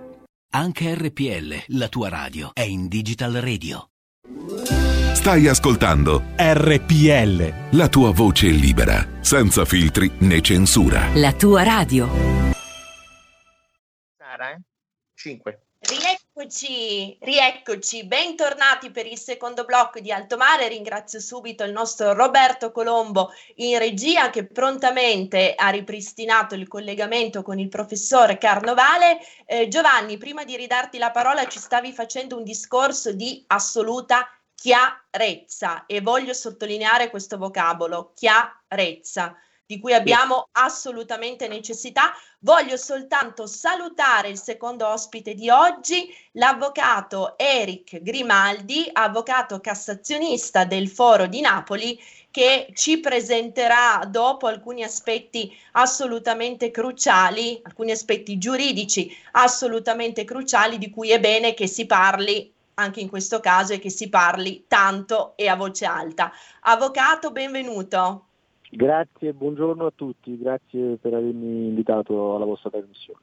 [0.53, 3.91] Anche RPL, la tua radio, è in Digital Radio.
[5.13, 7.77] Stai ascoltando RPL.
[7.77, 11.07] La tua voce libera, senza filtri né censura.
[11.13, 12.09] La tua radio.
[14.17, 14.61] Sara, eh?
[15.13, 15.61] 5.
[16.41, 20.69] Rieccoci, rieccoci, bentornati per il secondo blocco di Alto Mare.
[20.69, 27.59] Ringrazio subito il nostro Roberto Colombo in regia che prontamente ha ripristinato il collegamento con
[27.59, 29.19] il professore Carnovale.
[29.45, 35.85] Eh, Giovanni, prima di ridarti la parola, ci stavi facendo un discorso di assoluta chiarezza
[35.85, 39.35] e voglio sottolineare questo vocabolo, chiarezza
[39.71, 42.11] di cui abbiamo assolutamente necessità.
[42.39, 51.25] Voglio soltanto salutare il secondo ospite di oggi, l'avvocato Eric Grimaldi, avvocato cassazionista del Foro
[51.25, 51.97] di Napoli,
[52.29, 61.11] che ci presenterà dopo alcuni aspetti assolutamente cruciali, alcuni aspetti giuridici assolutamente cruciali di cui
[61.11, 65.47] è bene che si parli anche in questo caso e che si parli tanto e
[65.47, 66.29] a voce alta.
[66.61, 68.25] Avvocato, benvenuto.
[68.73, 73.19] Grazie, buongiorno a tutti, grazie per avermi invitato alla vostra trasmissione.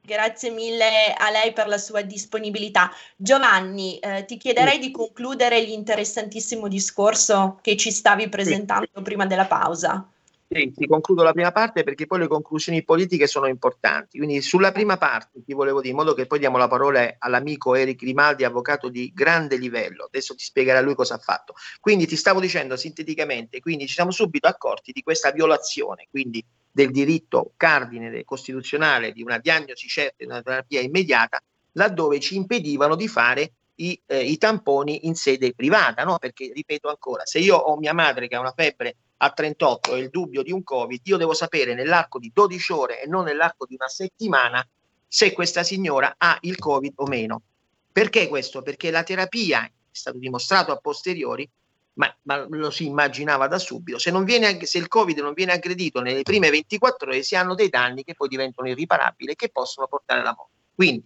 [0.00, 2.88] Grazie mille a lei per la sua disponibilità.
[3.16, 4.80] Giovanni, eh, ti chiederei sì.
[4.80, 9.02] di concludere l'interessantissimo discorso che ci stavi presentando sì.
[9.02, 10.08] prima della pausa.
[10.50, 14.16] Sì, concludo la prima parte perché poi le conclusioni politiche sono importanti.
[14.16, 17.74] Quindi sulla prima parte ti volevo dire, in modo che poi diamo la parola all'amico
[17.74, 20.04] Eric Grimaldi, avvocato di grande livello.
[20.06, 21.52] Adesso ti spiegherà lui cosa ha fatto.
[21.80, 26.90] Quindi ti stavo dicendo sinteticamente, quindi ci siamo subito accorti di questa violazione, quindi del
[26.92, 31.38] diritto cardine costituzionale di una diagnosi certa, di una terapia immediata,
[31.72, 36.16] laddove ci impedivano di fare i, eh, i tamponi in sede privata, no?
[36.18, 39.98] Perché, ripeto ancora, se io ho mia madre che ha una febbre a 38 e
[39.98, 43.66] il dubbio di un Covid, io devo sapere nell'arco di 12 ore e non nell'arco
[43.66, 44.66] di una settimana
[45.06, 47.42] se questa signora ha il Covid o meno.
[47.90, 48.62] Perché questo?
[48.62, 51.48] Perché la terapia, è stato dimostrato a posteriori,
[51.94, 56.00] ma, ma lo si immaginava da subito, se, viene, se, il Covid non viene aggredito
[56.00, 59.88] nelle prime 24 ore si hanno dei danni che poi diventano irriparabili e che possono
[59.88, 60.52] portare alla morte.
[60.76, 61.04] Quindi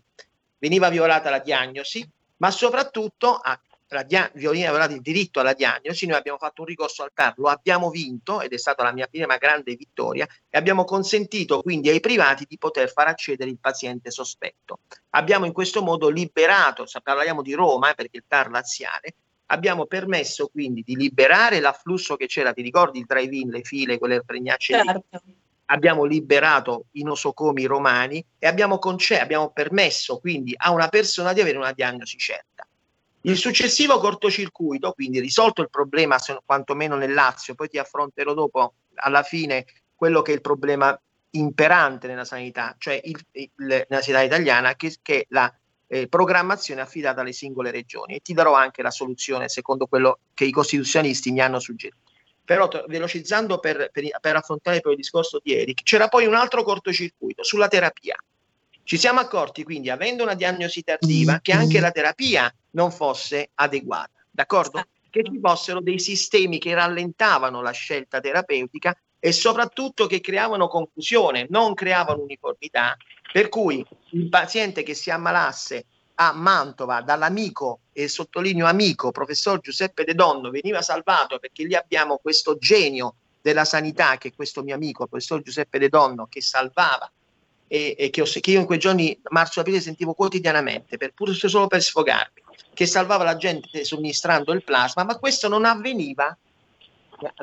[0.59, 3.59] veniva violata la diagnosi, ma soprattutto a
[3.93, 7.49] la dia- violato il diritto alla diagnosi, noi abbiamo fatto un ricorso al TAR, lo
[7.49, 12.01] abbiamo vinto ed è stata la mia prima grande vittoria e abbiamo consentito quindi ai
[12.01, 14.81] privati di poter far accedere il paziente sospetto.
[15.11, 19.15] Abbiamo in questo modo liberato, parliamo di Roma eh, perché il TAR laziale,
[19.47, 24.23] abbiamo permesso quindi di liberare l'afflusso che c'era, ti ricordi il drive-in, le file, quelle
[24.25, 25.23] pregnacce certo.
[25.67, 31.41] abbiamo liberato i nosocomi romani e abbiamo, conce- abbiamo permesso quindi a una persona di
[31.41, 32.67] avere una diagnosi certa.
[33.25, 39.23] Il successivo cortocircuito, quindi risolto il problema, quantomeno nel Lazio, poi ti affronterò dopo alla
[39.23, 44.75] fine quello che è il problema imperante nella sanità, cioè il, il, nella sanità italiana,
[44.75, 45.53] che, che è la
[45.87, 48.17] eh, programmazione affidata alle singole regioni.
[48.17, 51.99] E ti darò anche la soluzione secondo quello che i costituzionalisti mi hanno suggerito.
[52.45, 56.65] Però velocizzando per, per, per affrontare poi il discorso di Eric, c'era poi un altro
[56.65, 58.17] cortocircuito sulla terapia.
[58.85, 64.25] Ci siamo accorti quindi, avendo una diagnosi tardiva, che anche la terapia non fosse adeguata,
[64.31, 64.83] d'accordo?
[65.09, 71.47] Che ci fossero dei sistemi che rallentavano la scelta terapeutica e soprattutto che creavano confusione,
[71.49, 72.97] non creavano uniformità,
[73.33, 80.05] per cui il paziente che si ammalasse a Mantova dall'amico, e sottolineo amico, professor Giuseppe
[80.05, 84.75] De Donno, veniva salvato perché lì abbiamo questo genio della sanità, che è questo mio
[84.75, 87.11] amico, professor Giuseppe De Donno, che salvava
[87.73, 91.69] e, e che, ho, che, io in quei giorni, marzo-aprile, sentivo quotidianamente, per, pur solo
[91.69, 92.43] per sfogarmi,
[92.75, 96.37] che salvava la gente somministrando il plasma, ma questo non avveniva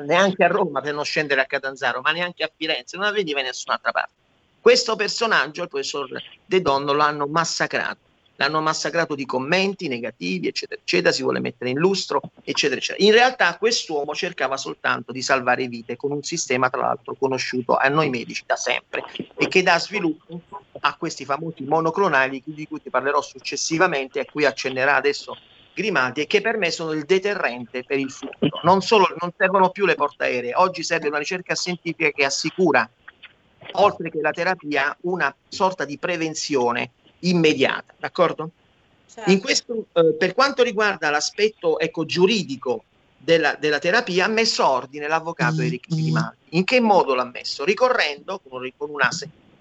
[0.04, 3.46] neanche a Roma per non scendere a Catanzaro, ma neanche a Firenze, non avveniva in
[3.46, 4.12] nessun'altra parte.
[4.60, 6.08] Questo personaggio, il professor
[6.46, 8.09] De Donno, lo hanno massacrato
[8.40, 13.04] l'hanno massacrato di commenti negativi, eccetera, eccetera, si vuole mettere in lustro, eccetera, eccetera.
[13.06, 17.86] In realtà quest'uomo cercava soltanto di salvare vite con un sistema, tra l'altro, conosciuto a
[17.88, 19.04] noi medici da sempre
[19.36, 20.40] e che dà sviluppo
[20.80, 25.36] a questi famosi monoclonali di cui ti parlerò successivamente e a cui accennerà adesso
[25.74, 28.60] Grimaldi e che per me sono il deterrente per il futuro.
[28.62, 32.88] Non solo non servono più le portaeree, oggi serve una ricerca scientifica che assicura
[33.72, 38.50] oltre che la terapia, una sorta di prevenzione immediata, d'accordo?
[39.12, 39.30] Certo.
[39.30, 42.84] In questo, eh, per quanto riguarda l'aspetto ecco, giuridico
[43.16, 45.66] della, della, terapia, ha messo ordine l'avvocato mm-hmm.
[45.66, 46.36] Eric Grimaldi.
[46.50, 47.64] In che modo l'ha messo?
[47.64, 49.08] Ricorrendo con, con una,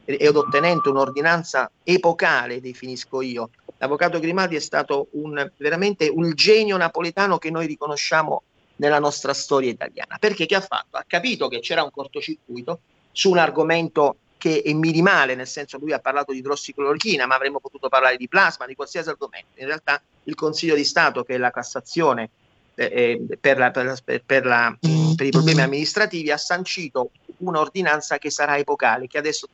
[0.05, 3.49] ed ottenendo un'ordinanza epocale, definisco io.
[3.77, 8.43] L'avvocato Grimaldi è stato un, veramente un genio napoletano che noi riconosciamo
[8.77, 10.17] nella nostra storia italiana.
[10.19, 10.97] Perché che ha fatto?
[10.97, 12.79] Ha capito che c'era un cortocircuito
[13.11, 17.60] su un argomento che è minimale, nel senso lui ha parlato di idrossiclorochina, ma avremmo
[17.60, 19.60] potuto parlare di plasma, di qualsiasi argomento.
[19.60, 22.30] In realtà il Consiglio di Stato, che è la Cassazione
[22.73, 28.17] eh, eh per, la, per, la, per, la, per, i problemi amministrativi, ha sancito un'ordinanza
[28.17, 29.47] che sarà epocale, che adesso...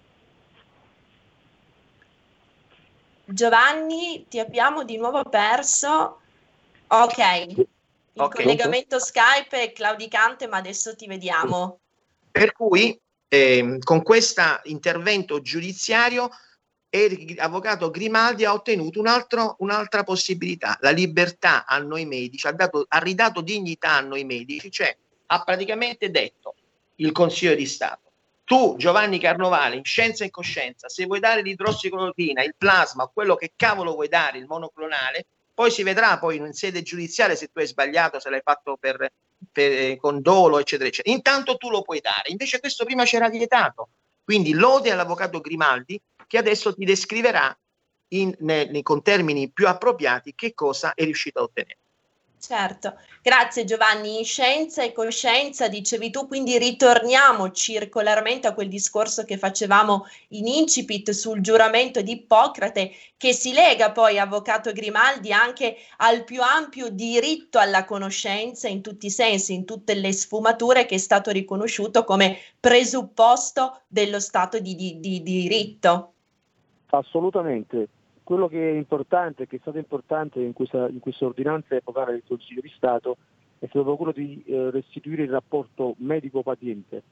[3.25, 6.19] Giovanni, ti abbiamo di nuovo perso.
[6.85, 7.67] Ok, il
[8.13, 8.43] okay.
[8.43, 11.79] collegamento Skype è claudicante, ma adesso ti vediamo.
[12.29, 12.95] Per cui
[13.35, 16.29] eh, con questo intervento giudiziario
[17.35, 22.85] l'avvocato Grimaldi ha ottenuto un altro, un'altra possibilità, la libertà a noi medici, ha, dato,
[22.87, 24.95] ha ridato dignità a noi medici, cioè
[25.25, 26.55] ha praticamente detto
[26.95, 28.11] il Consiglio di Stato,
[28.45, 33.51] tu Giovanni Carnovale, in scienza e coscienza, se vuoi dare l'idrossiclorochina, il plasma, quello che
[33.57, 37.67] cavolo vuoi dare, il monoclonale, poi si vedrà poi in sede giudiziaria se tu hai
[37.67, 39.11] sbagliato, se l'hai fatto per,
[39.51, 41.15] per, eh, con dolo, eccetera, eccetera.
[41.15, 42.29] Intanto tu lo puoi dare.
[42.29, 43.89] Invece questo prima c'era vietato.
[44.23, 47.55] Quindi lode all'avvocato Grimaldi che adesso ti descriverà
[48.09, 51.77] in, ne, con termini più appropriati che cosa è riuscito a ottenere.
[52.47, 54.23] Certo, grazie Giovanni.
[54.23, 61.09] Scienza e coscienza, dicevi tu, quindi ritorniamo circolarmente a quel discorso che facevamo in incipit
[61.09, 67.57] sul giuramento di Ippocrate, che si lega poi, Avvocato Grimaldi, anche al più ampio diritto
[67.57, 72.37] alla conoscenza in tutti i sensi, in tutte le sfumature, che è stato riconosciuto come
[72.59, 76.13] presupposto dello Stato di, di, di diritto.
[76.91, 77.87] Assolutamente
[78.25, 82.23] quello che è importante, che è stato importante in questa, in questa ordinanza epocale del
[82.27, 83.17] Consiglio di Stato
[83.59, 87.03] è stato quello di eh, restituire il rapporto medico-paziente.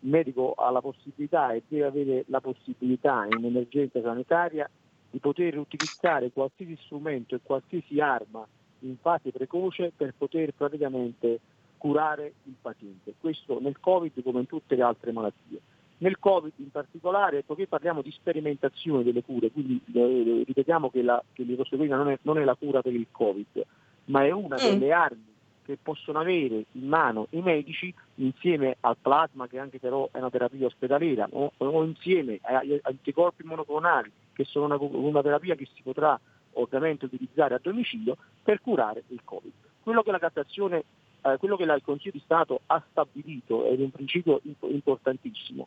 [0.00, 4.70] Il medico ha la possibilità e deve avere la possibilità in emergenza sanitaria
[5.10, 8.46] di poter utilizzare qualsiasi strumento e qualsiasi arma
[8.80, 11.40] in fase precoce per poter praticamente
[11.78, 13.14] curare il paziente.
[13.18, 15.60] Questo nel Covid come in tutte le altre malattie.
[16.04, 21.22] Nel Covid in particolare, poiché parliamo di sperimentazione delle cure, quindi eh, ripetiamo che, la,
[21.32, 23.64] che l'iroscopina non è, non è la cura per il Covid,
[24.06, 24.68] ma è una mm.
[24.68, 25.32] delle armi
[25.64, 30.28] che possono avere in mano i medici insieme al plasma che anche però è una
[30.28, 35.80] terapia ospedaliera o, o insieme agli anticorpi monoclonali che sono una, una, terapia che si
[35.80, 36.20] potrà
[36.52, 39.52] ovviamente utilizzare a domicilio per curare il Covid.
[39.82, 40.84] Quello che la Cassazione,
[41.22, 44.68] eh, quello che la, il Consiglio di Stato ha stabilito ed è un principio imp-
[44.68, 45.66] importantissimo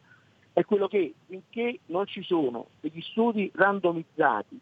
[0.57, 4.59] è quello che finché non ci sono degli studi randomizzati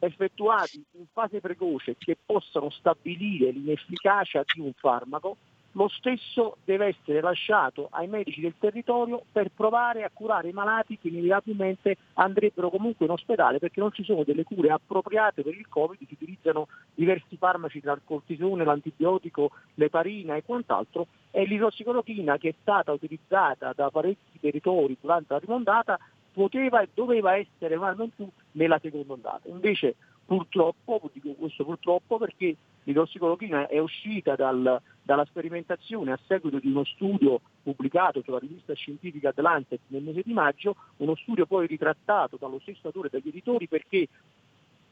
[0.00, 5.36] effettuati in fase precoce che possano stabilire l'inefficacia di un farmaco,
[5.72, 10.98] lo stesso deve essere lasciato ai medici del territorio per provare a curare i malati
[10.98, 15.68] che inevitabilmente andrebbero comunque in ospedale perché non ci sono delle cure appropriate per il
[15.68, 22.48] Covid, si utilizzano diversi farmaci tra il cortisone, l'antibiotico, l'eparina e quant'altro e l'idrossiclorochina che
[22.48, 25.98] è stata utilizzata da parecchi territori durante la prima ondata
[26.32, 27.78] poteva e doveva essere
[28.14, 29.48] più nella seconda ondata.
[29.48, 29.96] Invece
[30.30, 32.54] purtroppo, dico questo purtroppo perché
[32.84, 39.32] l'idrossiclorochina è uscita dal, dalla sperimentazione a seguito di uno studio pubblicato sulla rivista scientifica
[39.32, 39.42] The
[39.88, 44.06] nel mese di maggio, uno studio poi ritrattato dallo stesso autore e dagli editori perché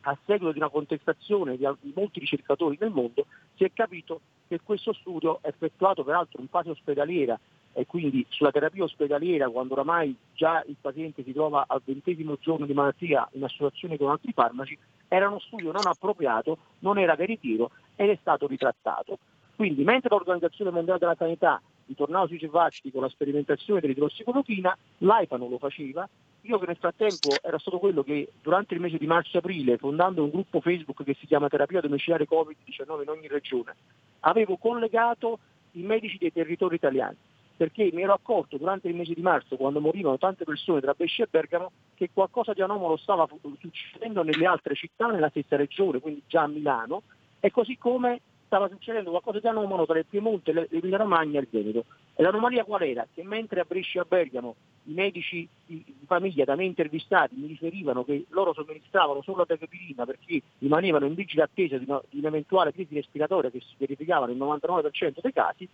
[0.00, 4.92] a seguito di una contestazione di molti ricercatori nel mondo si è capito che questo
[4.92, 7.38] studio effettuato peraltro in fase ospedaliera
[7.78, 12.66] e quindi sulla terapia ospedaliera quando oramai già il paziente si trova al ventesimo giorno
[12.66, 14.76] di malattia in associazione con altri farmaci,
[15.06, 19.20] era uno studio non appropriato, non era veritiero ed è stato ritrattato.
[19.54, 25.48] Quindi mentre l'Organizzazione Mondiale della Sanità ritornava sui cefacidi con la sperimentazione dell'idrossiclorochina, l'AIFA non
[25.48, 26.08] lo faceva,
[26.40, 30.30] io che nel frattempo era stato quello che durante il mese di marzo-aprile, fondando un
[30.30, 33.76] gruppo Facebook che si chiama Terapia Domiciliare Covid-19 in ogni regione,
[34.20, 35.38] avevo collegato
[35.72, 37.27] i medici dei territori italiani
[37.58, 41.24] perché mi ero accorto durante il mese di marzo, quando morivano tante persone tra Brescia
[41.24, 43.28] e Bergamo, che qualcosa di anomalo stava
[43.58, 47.02] succedendo nelle altre città, nella stessa regione, quindi già a Milano,
[47.40, 51.48] e così come stava succedendo qualcosa di anomalo tra il Piemonte, l'Emilia Romagna e il
[51.50, 51.84] Veneto.
[52.14, 53.06] E l'anomalia qual era?
[53.12, 54.54] Che mentre a Brescia e a Bergamo
[54.84, 60.06] i medici di famiglia da me intervistati mi riferivano che loro somministravano solo la tefepirina
[60.06, 65.20] perché rimanevano in vigile attesa di, di un'eventuale crisi respiratoria che si verificava nel 99%
[65.20, 65.68] dei casi,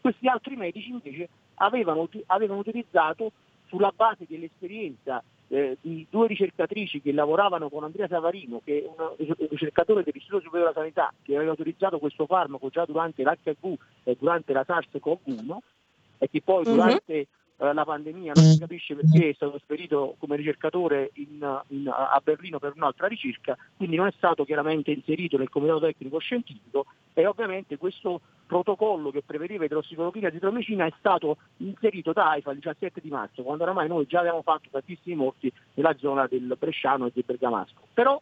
[0.00, 3.32] questi altri medici invece avevano, avevano utilizzato
[3.66, 9.14] sulla base dell'esperienza eh, di due ricercatrici che lavoravano con Andrea Savarino, che è un
[9.48, 14.52] ricercatore dell'Istituto Superiore della Sanità, che aveva utilizzato questo farmaco già durante l'HIV e durante
[14.52, 15.56] la SARS-CoV-1
[16.18, 16.72] e che poi mhm.
[16.72, 21.62] durante mm-hmm eh, la pandemia, non si capisce perché è stato spedito come ricercatore in,
[21.68, 26.18] in, a Berlino per un'altra ricerca, quindi non è stato chiaramente inserito nel comitato tecnico
[26.18, 32.50] scientifico e ovviamente questo protocollo che prevedeva idrossiclorochina e zitromicina è stato inserito da AIFA
[32.50, 36.56] il 17 di marzo, quando oramai noi già abbiamo fatto tantissimi morti nella zona del
[36.58, 37.80] Bresciano e del Bergamasco.
[37.94, 38.20] Però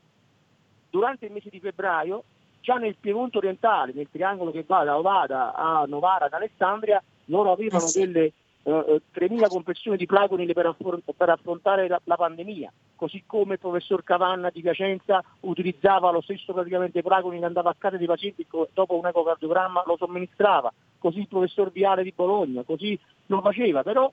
[0.90, 2.24] durante il mese di febbraio,
[2.60, 7.52] già nel Piemonte orientale, nel triangolo che va da Ovada a Novara ad Alessandria, loro
[7.52, 8.00] avevano eh sì.
[8.00, 8.32] delle
[8.68, 13.54] eh, 3.000 eh, compressioni di plagonili per, affront- per affrontare la, la, pandemia, così come
[13.54, 18.06] il professor Cavanna di Piacenza utilizzava lo stesso praticamente plagonil che andava a casa dei
[18.06, 23.82] pazienti dopo un ecocardiogramma lo somministrava, così il professor Viale di Bologna, così lo faceva,
[23.82, 24.10] però,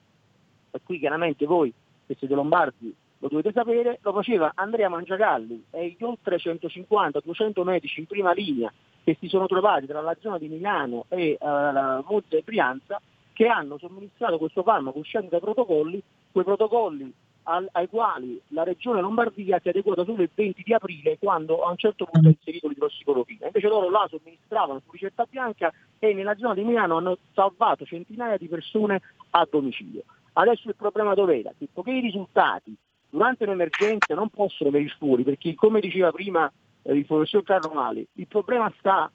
[0.71, 1.73] e qui chiaramente voi
[2.07, 7.99] che siete lombardi lo dovete sapere, lo faceva Andrea Mangiagalli e gli oltre 150-200 medici
[7.99, 8.71] in prima linea
[9.03, 13.01] che si sono trovati tra la zona di Milano e uh, Monte Brianza
[13.35, 17.13] che hanno somministrato questo farmaco uscendo dai protocolli, quei protocolli
[17.43, 21.61] al, ai quali la regione Lombardia si è adeguata solo il 20 di aprile quando
[21.61, 23.47] a un certo punto ha inserito l'idrossiclorochina.
[23.47, 28.37] Invece loro la somministravano su ricetta bianca e nella zona di Milano hanno salvato centinaia
[28.37, 30.03] di persone a domicilio.
[30.31, 31.51] Adesso il problema dov'era?
[31.57, 32.73] Che i risultati
[33.09, 36.49] durante un'emergenza non possono venire fuori, perché come diceva prima
[36.83, 39.11] eh, il professor Carlo Mali, il problema sta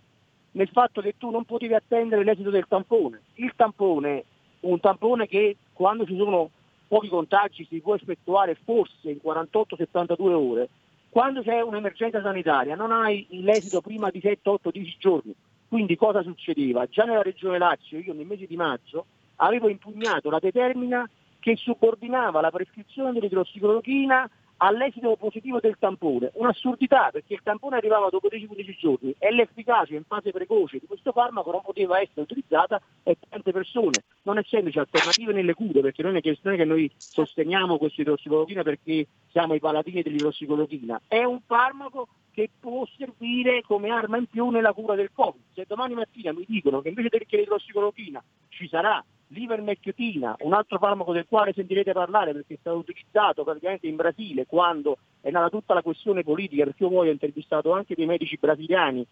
[0.52, 3.20] nel fatto che tu non potevi attendere l'esito del tampone.
[3.34, 4.24] Il tampone,
[4.60, 6.50] un tampone che quando ci sono
[6.88, 10.68] pochi contagi si può effettuare forse in 48-72 ore,
[11.08, 15.34] quando c'è un'emergenza sanitaria non hai l'esito prima di 7, 8, 10 giorni.
[15.68, 16.86] Quindi cosa succedeva?
[16.86, 22.40] Già nella regione Lazio, io nel mese di maggio, avevo impugnato la determina che subordinava
[22.40, 24.28] la prescrizione dell'idrossiclorochina
[24.62, 26.30] all'esito positivo del tampone.
[26.34, 31.12] Un'assurdità perché il tampone arrivava dopo 10-15 giorni e l'efficacia in fase precoce di questo
[31.12, 36.16] farmaco non poteva essere utilizzata e tante persone, non essendoci alternative nelle cure, perché non
[36.16, 42.08] è è che noi sosteniamo questa idrossicolochina perché siamo i paladini dell'idrossicolochina, è un farmaco
[42.32, 45.40] che può servire come arma in più nella cura del Covid.
[45.54, 49.02] Se domani mattina mi dicono che invece dell'idrossicolochina ci sarà
[49.32, 54.46] l'ivermectina, un altro farmaco del quale sentirete parlare perché è stato utilizzato praticamente in Brasile
[54.46, 58.38] quando è nata tutta la questione politica, perché io poi ho intervistato anche dei medici
[58.38, 59.06] brasiliani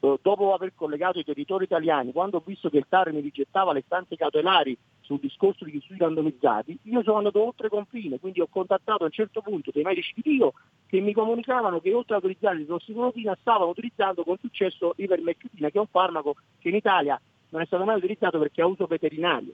[0.00, 3.72] eh, dopo aver collegato i territori italiani, quando ho visto che il TAR mi rigettava
[3.72, 8.48] le stanze cautelari sul discorso di studi randomizzati, io sono andato oltre confine, quindi ho
[8.48, 10.52] contattato a un certo punto dei medici di Dio
[10.86, 15.80] che mi comunicavano che oltre a utilizzare l'idrossiclorochina stavano utilizzando con successo l'ivermectina, che è
[15.80, 17.20] un farmaco che in Italia
[17.50, 19.52] non è stato mai utilizzato perché ha uso veterinario.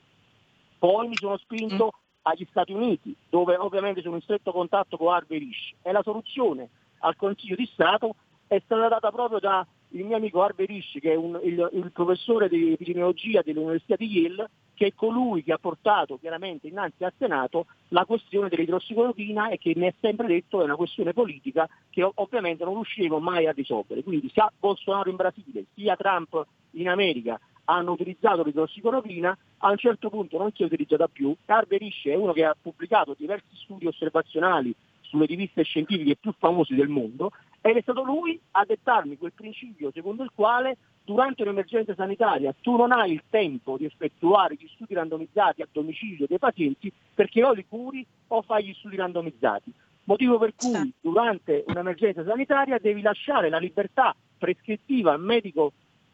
[0.78, 1.99] Poi mi sono spinto mm.
[2.22, 6.68] agli Stati Uniti, dove ovviamente sono in stretto contatto con Harvey Risch e la soluzione
[7.01, 8.14] al Consiglio di Stato
[8.47, 12.49] è stata data proprio dal mio amico Harvey Risch, che è un, il, il, professore
[12.49, 17.66] di epidemiologia dell'Università di Yale, che è colui che ha portato chiaramente innanzi al Senato
[17.88, 22.64] la questione dell'idrossiclorochina e che mi ha sempre detto è una questione politica che ovviamente
[22.64, 24.03] non riuscivo mai a risolvere.
[24.03, 30.10] Quindi sia Bolsonaro in Brasile, sia Trump in America hanno utilizzato l'idrossiclorochina, a un certo
[30.10, 31.34] punto non si è utilizzata più.
[31.44, 34.74] Carberisce è uno che ha pubblicato diversi studi osservazionali
[35.12, 39.90] sulle riviste scientifiche più famose del mondo ed è stato lui a dettarmi quel principio
[39.92, 44.94] secondo il quale durante un'emergenza sanitaria tu non hai il tempo di effettuare gli studi
[44.94, 49.72] randomizzati a domicilio dei pazienti perché o li curi o fai gli studi randomizzati.
[50.04, 55.72] Motivo per cui durante un'emergenza sanitaria devi lasciare la libertà prescrittiva al medico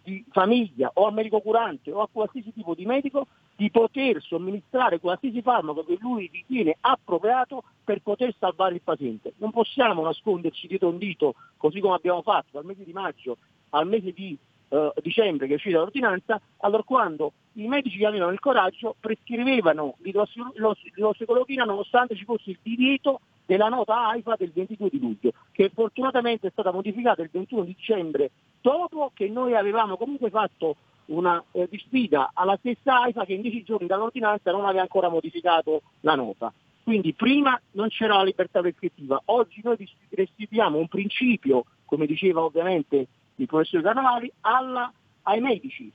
[0.09, 5.01] di famiglia o a medico curante o a qualsiasi tipo di medico di poter somministrare
[5.01, 9.35] qualsiasi farmaco che lui ritiene appropriato per poter salvare il paziente.
[9.39, 13.37] Non possiamo nasconderci dietro un dito, così come abbiamo fatto dal mese di maggio
[13.71, 14.37] al mese di
[14.69, 19.97] eh, dicembre che è uscita l'ordinanza, allora quando i medici che avevano il coraggio prescrivevano
[19.99, 26.49] l'idrossicolochina nonostante ci fosse il divieto della nota AIFA del 22 di luglio, che fortunatamente
[26.49, 28.31] è stata modificata il 21 dicembre,
[28.61, 33.63] dopo che noi avevamo comunque fatto una eh, sfida alla stessa AIFA che in dieci
[33.63, 36.53] giorni dall'ordinanza non aveva ancora modificato la nota.
[36.83, 39.77] Quindi prima non c'era la libertà prescrittiva, oggi noi
[40.09, 43.07] restituiamo un principio, come diceva ovviamente
[43.37, 44.91] il professor Carnavali, alla,
[45.25, 45.91] ai medici.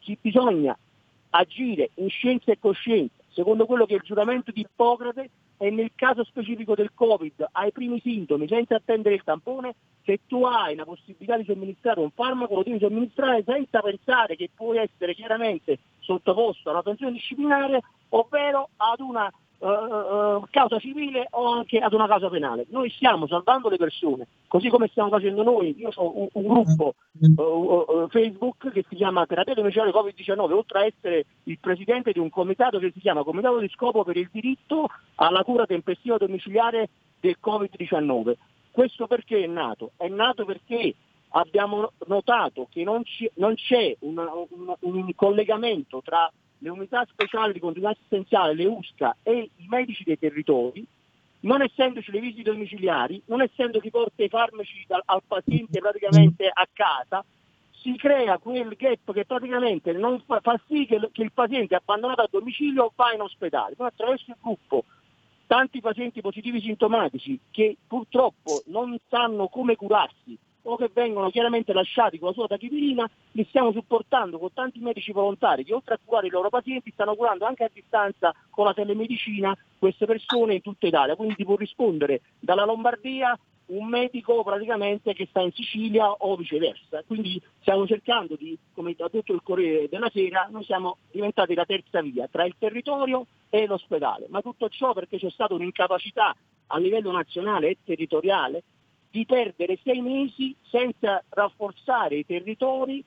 [0.00, 0.76] Ci bisogna
[1.30, 5.90] agire in scienza e coscienza, secondo quello che è il giuramento di Ippocrate e nel
[5.94, 9.74] caso specifico del Covid, ai primi sintomi, senza attendere il tampone,
[10.08, 14.48] se tu hai la possibilità di somministrare un farmaco, lo devi somministrare senza pensare che
[14.54, 21.48] puoi essere chiaramente sottoposto a una pensione disciplinare, ovvero ad una uh, causa civile o
[21.48, 22.64] anche ad una causa penale.
[22.70, 25.74] Noi stiamo salvando le persone, così come stiamo facendo noi.
[25.78, 30.84] Io ho un, un gruppo uh, Facebook che si chiama Terapia Domiciliare Covid-19, oltre a
[30.86, 34.88] essere il presidente di un comitato che si chiama Comitato di Scopo per il diritto
[35.16, 36.88] alla cura tempestiva domiciliare
[37.20, 38.34] del Covid-19.
[38.78, 39.90] Questo perché è nato?
[39.96, 40.94] È nato perché
[41.30, 47.52] abbiamo notato che non, ci, non c'è una, un, un collegamento tra le unità speciali
[47.52, 50.86] di continuità assistenziale, le USCA e i medici dei territori,
[51.40, 56.48] non essendoci le visite domiciliari, non essendo chi porta i farmaci dal, al paziente praticamente
[56.48, 57.24] a casa,
[57.72, 59.92] si crea quel gap che praticamente
[60.24, 63.74] fa, fa, sì che, che, il paziente abbandonato a domicilio va in ospedale.
[63.74, 64.84] Poi attraverso il gruppo
[65.48, 72.18] tanti pazienti positivi sintomatici che purtroppo non sanno come curarsi o che vengono chiaramente lasciati
[72.18, 76.26] con la sua tachipirina, li stiamo supportando con tanti medici volontari che oltre a curare
[76.26, 80.86] i loro pazienti stanno curando anche a distanza con la telemedicina queste persone in tutta
[80.86, 81.16] Italia.
[81.16, 83.38] Quindi può rispondere dalla Lombardia
[83.68, 87.02] un medico praticamente che sta in Sicilia o viceversa.
[87.06, 91.64] Quindi stiamo cercando di, come ha detto il Corriere della Sera, noi siamo diventati la
[91.64, 94.26] terza via tra il territorio e l'ospedale.
[94.28, 96.34] Ma tutto ciò perché c'è stata un'incapacità
[96.68, 98.62] a livello nazionale e territoriale
[99.10, 103.02] di perdere sei mesi senza rafforzare i territori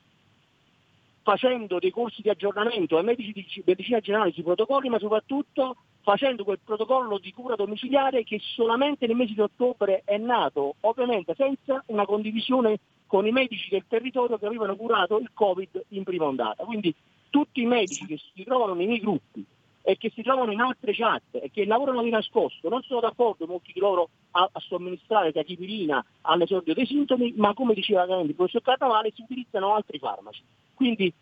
[1.24, 6.44] facendo dei corsi di aggiornamento ai medici di medicina generale sui protocolli, ma soprattutto facendo
[6.44, 11.84] quel protocollo di cura domiciliare che solamente nel mese di ottobre è nato, ovviamente senza
[11.88, 16.64] una condivisione con i medici del territorio che avevano curato il Covid in prima ondata.
[16.64, 16.94] Quindi
[17.30, 19.46] tutti i medici che si trovano nei miei gruppi
[19.84, 23.48] e che si trovano in altre chat e che lavorano di nascosto, non sono d'accordo
[23.48, 28.62] molti di loro a, a somministrare tachipirina all'esordio dei sintomi, ma come diceva il professor
[28.62, 30.42] Carnavale si utilizzano altri farmaci.
[30.82, 31.14] Quindi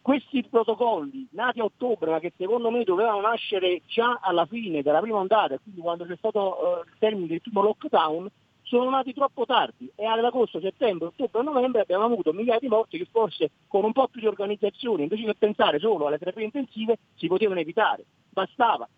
[0.00, 5.00] questi protocolli nati a ottobre, ma che secondo me dovevano nascere già alla fine della
[5.00, 8.26] prima ondata, quindi quando c'è stato uh, il termine del primo lockdown,
[8.62, 12.96] sono nati troppo tardi e ad agosto, settembre, ottobre novembre abbiamo avuto migliaia di morti
[12.96, 16.96] che forse con un po' più di organizzazione, invece che pensare solo alle terapie intensive,
[17.16, 18.06] si potevano evitare.
[18.30, 18.88] Bastava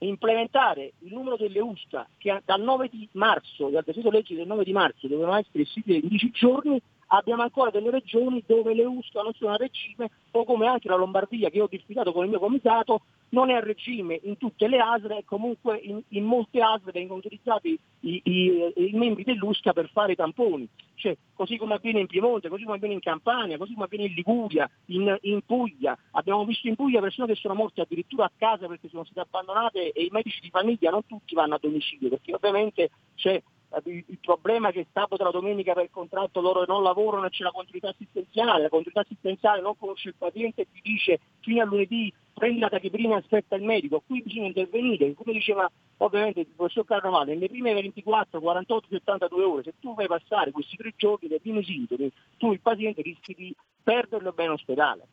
[0.00, 4.62] implementare il numero delle USCA che dal 9 di marzo, dal decreto legge del 9
[4.62, 6.82] di marzo, dovevano essere istituite in 10 giorni,
[7.16, 10.96] abbiamo ancora delle regioni dove le USCA non sono a regime, o come anche la
[10.96, 14.78] Lombardia che ho discutato con il mio comitato, non è a regime in tutte le
[14.78, 19.90] ASL e comunque in, in molte ASL vengono utilizzati i, i, i membri dell'USCA per
[19.90, 20.68] fare i tamponi.
[20.94, 24.14] Cioè, così come avviene in Piemonte, così come avviene in Campania, così come avviene in
[24.14, 25.96] Liguria, in, in Puglia.
[26.12, 29.92] Abbiamo visto in Puglia persone che sono morte addirittura a casa perché sono state abbandonate
[29.92, 33.42] e i medici di famiglia non tutti vanno a domicilio, perché ovviamente c'è
[33.84, 37.42] il problema è che sabato e la domenica per contratto loro non lavorano e c'è
[37.42, 41.64] la continuità assistenziale, la continuità assistenziale non conosce il paziente e ti dice fino a
[41.64, 46.46] lunedì prendi la tachiprina e aspetta il medico, qui bisogna intervenire, come diceva ovviamente il
[46.46, 51.28] professor Carnavale, nelle prime 24, 48, 72 ore, se tu vai passare questi tre giorni
[51.28, 55.06] dei primi sintomi, tu il paziente rischi di perderlo bene ospedale.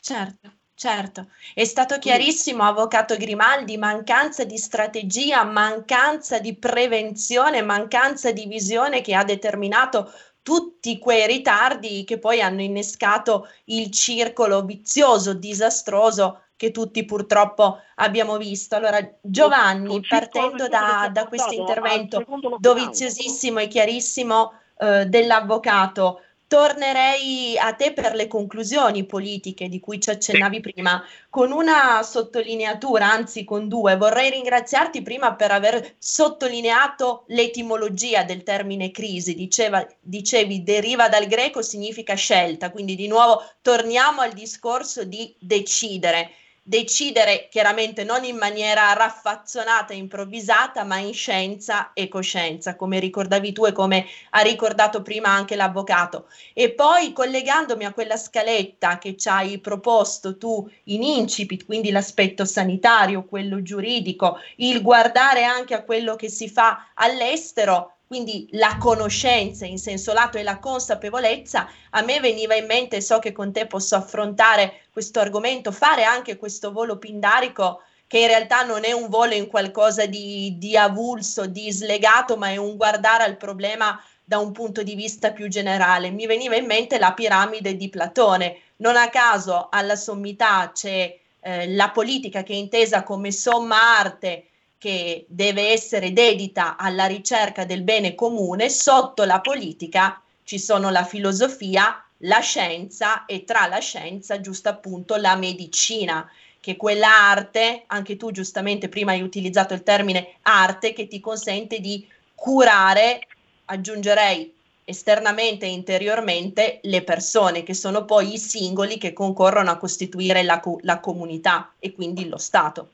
[0.00, 0.50] Certo.
[0.76, 9.00] Certo, è stato chiarissimo, Avvocato Grimaldi, mancanza di strategia, mancanza di prevenzione, mancanza di visione
[9.00, 10.10] che ha determinato
[10.42, 18.36] tutti quei ritardi che poi hanno innescato il circolo vizioso, disastroso che tutti purtroppo abbiamo
[18.36, 18.76] visto.
[18.76, 22.24] Allora, Giovanni, partendo da, da questo intervento
[22.58, 26.20] doviziosissimo e chiarissimo eh, dell'avvocato,
[26.54, 30.70] tornerei a te per le conclusioni politiche di cui ci accennavi sì.
[30.70, 33.96] prima, con una sottolineatura, anzi con due.
[33.96, 39.34] Vorrei ringraziarti prima per aver sottolineato l'etimologia del termine crisi.
[39.34, 46.30] Diceva, dicevi deriva dal greco, significa scelta, quindi di nuovo torniamo al discorso di decidere.
[46.66, 53.52] Decidere chiaramente non in maniera raffazzonata e improvvisata, ma in scienza e coscienza, come ricordavi
[53.52, 56.28] tu e come ha ricordato prima anche l'avvocato.
[56.54, 62.46] E poi collegandomi a quella scaletta che ci hai proposto tu in incipit, quindi l'aspetto
[62.46, 69.66] sanitario, quello giuridico, il guardare anche a quello che si fa all'estero, quindi la conoscenza
[69.66, 73.66] in senso lato e la consapevolezza, a me veniva in mente, so che con te
[73.66, 79.08] posso affrontare questo argomento, fare anche questo volo pindarico che in realtà non è un
[79.08, 84.38] volo in qualcosa di, di avulso, di slegato, ma è un guardare al problema da
[84.38, 86.10] un punto di vista più generale.
[86.10, 88.58] Mi veniva in mente la piramide di Platone.
[88.76, 94.50] Non a caso alla sommità c'è eh, la politica che è intesa come somma arte
[94.78, 101.04] che deve essere dedita alla ricerca del bene comune, sotto la politica ci sono la
[101.04, 107.84] filosofia, la scienza e tra la scienza, giusto appunto, la medicina, che è quella arte,
[107.86, 113.26] anche tu giustamente prima hai utilizzato il termine arte, che ti consente di curare,
[113.66, 114.52] aggiungerei
[114.84, 120.60] esternamente e interiormente, le persone, che sono poi i singoli che concorrono a costituire la,
[120.82, 122.90] la comunità e quindi lo Stato.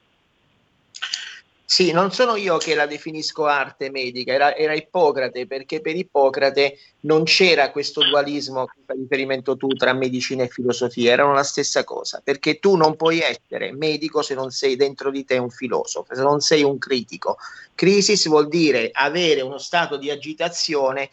[1.72, 6.76] Sì, non sono io che la definisco arte medica, era, era, Ippocrate, perché per Ippocrate
[7.02, 11.84] non c'era questo dualismo che fai riferimento tu tra medicina e filosofia, erano la stessa
[11.84, 16.12] cosa, perché tu non puoi essere medico se non sei dentro di te un filosofo,
[16.12, 17.36] se non sei un critico.
[17.76, 21.08] Crisis vuol dire avere uno stato di agitazione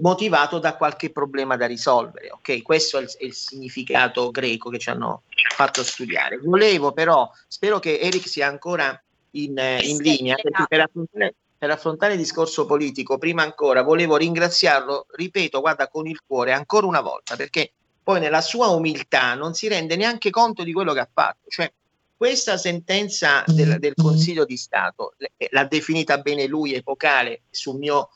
[0.00, 2.32] motivato da qualche problema da risolvere.
[2.32, 5.22] Ok, questo è il, è il, significato greco che ci hanno
[5.54, 6.38] fatto studiare.
[6.38, 9.00] Volevo però, spero che Eric sia ancora
[9.32, 14.16] in, eh, in linea, perché per affrontare, per affrontare il discorso politico, prima ancora volevo
[14.16, 17.72] ringraziarlo, ripeto, guarda, con il cuore, ancora una volta, perché
[18.02, 21.48] poi nella sua umiltà non si rende neanche conto di quello che ha fatto.
[21.48, 21.70] Cioè,
[22.16, 28.10] questa sentenza del, del Consiglio di Stato eh, l'ha definita bene lui, epocale, sul mio,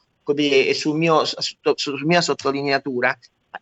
[0.72, 3.16] sul mio, su mia sottolineatura,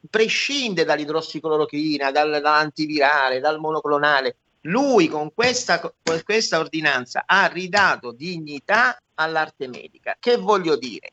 [0.08, 9.00] prescinde dall'idrossiclorochina, dal, dall'antivirale, dal monoclonale, lui con questa, con questa ordinanza ha ridato dignità
[9.14, 10.16] all'arte medica.
[10.18, 11.12] Che voglio dire?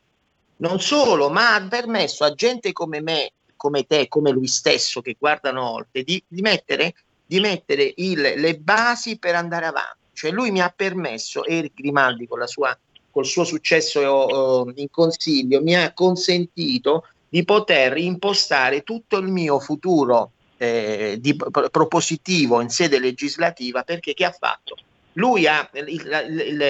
[0.58, 5.16] Non solo, ma ha permesso a gente come me, come te, come lui stesso, che
[5.18, 6.94] guardano oltre, di, di mettere,
[7.26, 10.06] di mettere il, le basi per andare avanti.
[10.14, 12.78] Cioè lui mi ha permesso, Eric Grimaldi con la sua
[13.18, 19.60] col suo successo uh, in consiglio, mi ha consentito di poter impostare tutto il mio
[19.60, 24.76] futuro eh, di, propositivo in sede legislativa perché che ha fatto?
[25.14, 25.68] Lui ha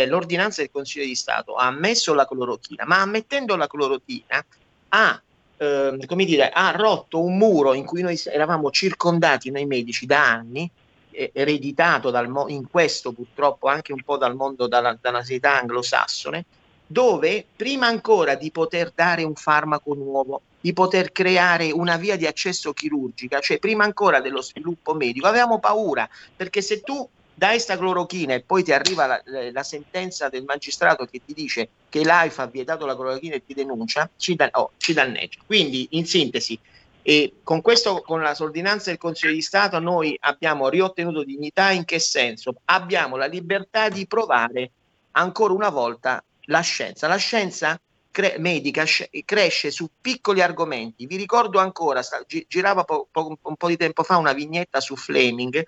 [0.08, 4.46] l'ordinanza del Consiglio di Stato ha ammesso la clorochina, ma ammettendo la clorochina
[4.90, 5.22] ha,
[5.58, 10.32] eh, come dire, ha rotto un muro in cui noi eravamo circondati noi medici da
[10.32, 10.70] anni,
[11.12, 16.46] eh, ereditato dal, in questo purtroppo anche un po' dal mondo dalla, dalla società anglosassone,
[16.88, 22.26] dove prima ancora di poter dare un farmaco nuovo, di poter creare una via di
[22.26, 27.78] accesso chirurgica, cioè prima ancora dello sviluppo medico, avevamo paura, perché se tu dai sta
[27.78, 29.22] clorochina e poi ti arriva la,
[29.52, 33.54] la, sentenza del magistrato che ti dice che l'AIFA ha vietato la clorochina e ti
[33.54, 35.42] denuncia, ci, da, oh, ci danneggia.
[35.46, 36.60] Quindi, in sintesi,
[37.04, 41.86] e con questo, con la ordinanza del Consiglio di Stato, noi abbiamo riottenuto dignità in
[41.86, 42.56] che senso?
[42.66, 44.72] Abbiamo la libertà di provare
[45.12, 47.08] ancora una volta la scienza.
[47.08, 47.80] La scienza
[48.12, 51.06] cre- medica sc- cresce su piccoli argomenti.
[51.06, 54.80] Vi ricordo ancora, sta, gi- girava po- po- un po' di tempo fa una vignetta
[54.80, 55.66] su Fleming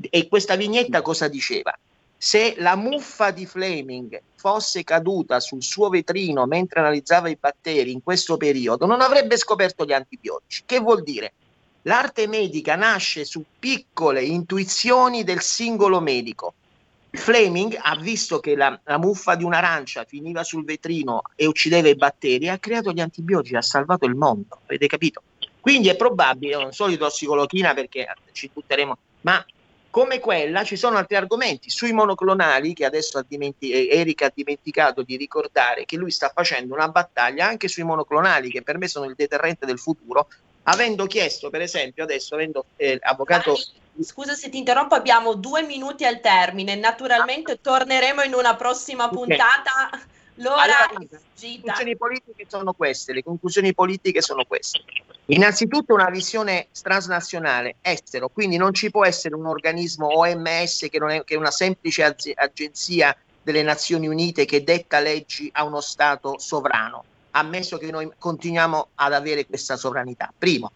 [0.00, 1.76] e questa vignetta cosa diceva?
[2.16, 8.02] Se la muffa di Fleming fosse caduta sul suo vetrino mentre analizzava i batteri in
[8.02, 10.62] questo periodo, non avrebbe scoperto gli antibiotici.
[10.66, 11.32] Che vuol dire?
[11.84, 16.54] L'arte medica nasce su piccole intuizioni del singolo medico.
[17.12, 21.96] Fleming ha visto che la, la, muffa di un'arancia finiva sul vetrino e uccideva i
[21.96, 25.22] batteri, ha creato gli antibiotici, ha salvato il mondo, avete capito?
[25.60, 29.44] Quindi è probabile, non solo idrossicolochina perché ci butteremo, ma
[29.90, 35.02] come quella ci sono altri argomenti sui monoclonali che adesso ha dimenti- Erika ha dimenticato
[35.02, 39.06] di ricordare che lui sta facendo una battaglia anche sui monoclonali che per me sono
[39.06, 40.28] il deterrente del futuro,
[40.64, 43.56] avendo chiesto per esempio adesso avendo eh, avvocato
[44.04, 46.74] scusa se ti interrompo, abbiamo due minuti al termine.
[46.76, 49.90] Naturalmente torneremo in una prossima puntata.
[50.34, 53.12] L'ora allora, le conclusioni politiche sono queste.
[53.12, 54.80] Le conclusioni politiche sono queste.
[55.26, 61.10] Innanzitutto una visione transnazionale, estero, quindi non ci può essere un organismo OMS che, non
[61.10, 65.80] è, che è una semplice az- agenzia delle Nazioni Unite che detta leggi a uno
[65.80, 70.32] Stato sovrano, ammesso che noi continuiamo ad avere questa sovranità.
[70.36, 70.72] Primo.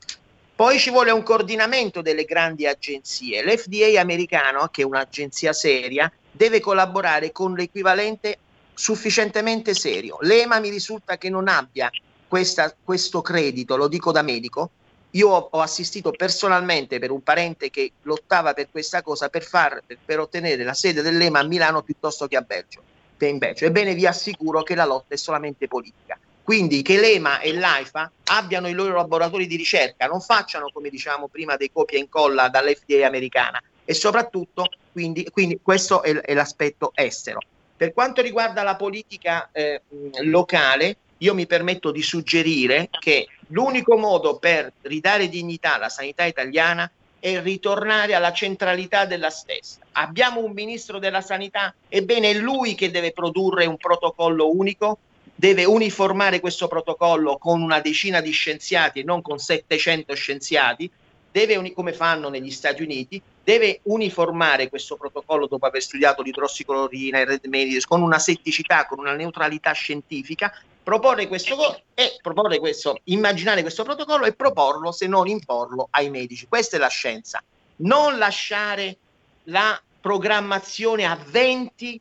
[0.57, 3.42] Poi ci vuole un coordinamento delle grandi agenzie.
[3.42, 8.38] L'FDA americano, che è un'agenzia seria, deve collaborare con l'equivalente
[8.72, 10.18] sufficientemente serio.
[10.20, 11.90] L'EMA mi risulta che non abbia
[12.28, 14.70] questa, questo credito, lo dico da medico.
[15.11, 20.20] Io ho, assistito personalmente per un parente che lottava per questa cosa per, far, per,
[20.20, 22.82] ottenere la sede dell'EMA a Milano piuttosto che a Belgio.
[23.16, 26.18] Ebbene, vi assicuro che la lotta è solamente politica.
[26.45, 31.26] Quindi che l'EMA e l'AIFA abbiano i loro laboratori di ricerca, non facciano, come diciamo
[31.28, 36.92] prima, dei copia e incolla dall'FDA americana e soprattutto, quindi, quindi questo è, è l'aspetto
[36.95, 37.40] estero.
[37.76, 39.80] Per quanto riguarda la politica eh,
[40.22, 46.90] locale, io mi permetto di suggerire che l'unico modo per ridare dignità alla sanità italiana
[47.18, 49.78] è ritornare alla centralità della stessa.
[49.92, 54.99] Abbiamo un ministro della sanità, ebbene è lui che deve produrre un protocollo unico,
[55.45, 60.90] deve uniformare questo protocollo con una decina di scienziati e non con 700 scienziati,
[61.30, 67.26] deve, come fanno negli Stati Uniti, deve uniformare questo protocollo dopo aver studiato l'idrossiclorina, il
[67.26, 70.51] red medis, con una setticità, con una neutralità scientifica,
[70.82, 76.47] proporre questo e proporre questo, immaginare questo protocollo e proporlo, se non imporlo, ai medici.
[76.49, 77.45] Questa è la scienza.
[77.76, 78.97] Non lasciare
[79.45, 82.01] la programmazione a 20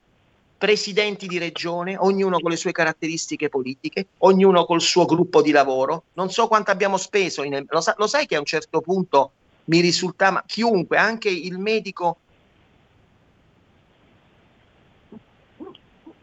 [0.64, 6.04] presidenti di regione, ognuno con le sue caratteristiche politiche, ognuno col suo gruppo di lavoro.
[6.14, 9.32] Non so quanto abbiamo speso, in, lo, sa, lo, sai che a un certo punto
[9.66, 12.16] mi risultava, chiunque, anche il medico,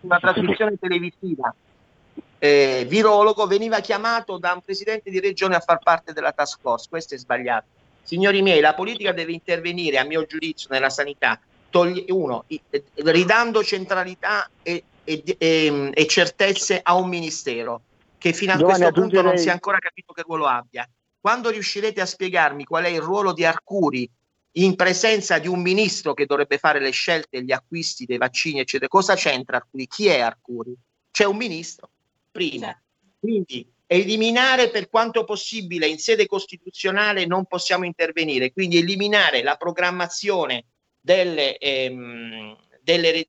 [0.01, 1.55] una trasmissione televisiva,
[2.38, 6.86] eh, virologo, veniva chiamato da un presidente di regione a far parte della task force.
[6.88, 7.66] Questo è sbagliato.
[8.05, 11.38] Signori miei, la politica deve intervenire, a mio giudizio, nella sanità
[11.71, 12.45] togli, uno,
[12.95, 17.83] ridando centralità e, e, e, e, certezze a un ministero
[18.18, 20.89] che fino a Giovanni, questo punto non si è ancora capito che ruolo abbia.
[21.18, 24.09] Quando riuscirete a spiegarmi qual è il ruolo di Arcuri
[24.53, 28.89] in presenza di un ministro che dovrebbe fare le scelte, gli acquisti dei vaccini, eccetera,
[28.89, 29.87] cosa c'entra Arcuri?
[29.87, 30.75] Chi è Arcuri?
[31.11, 31.91] C'è un ministro,
[32.31, 32.66] prima.
[32.66, 32.83] Certo.
[33.21, 40.66] Quindi eliminare per quanto possibile in sede costituzionale non possiamo intervenire, quindi eliminare la programmazione
[41.01, 43.29] delle, ehm, delle,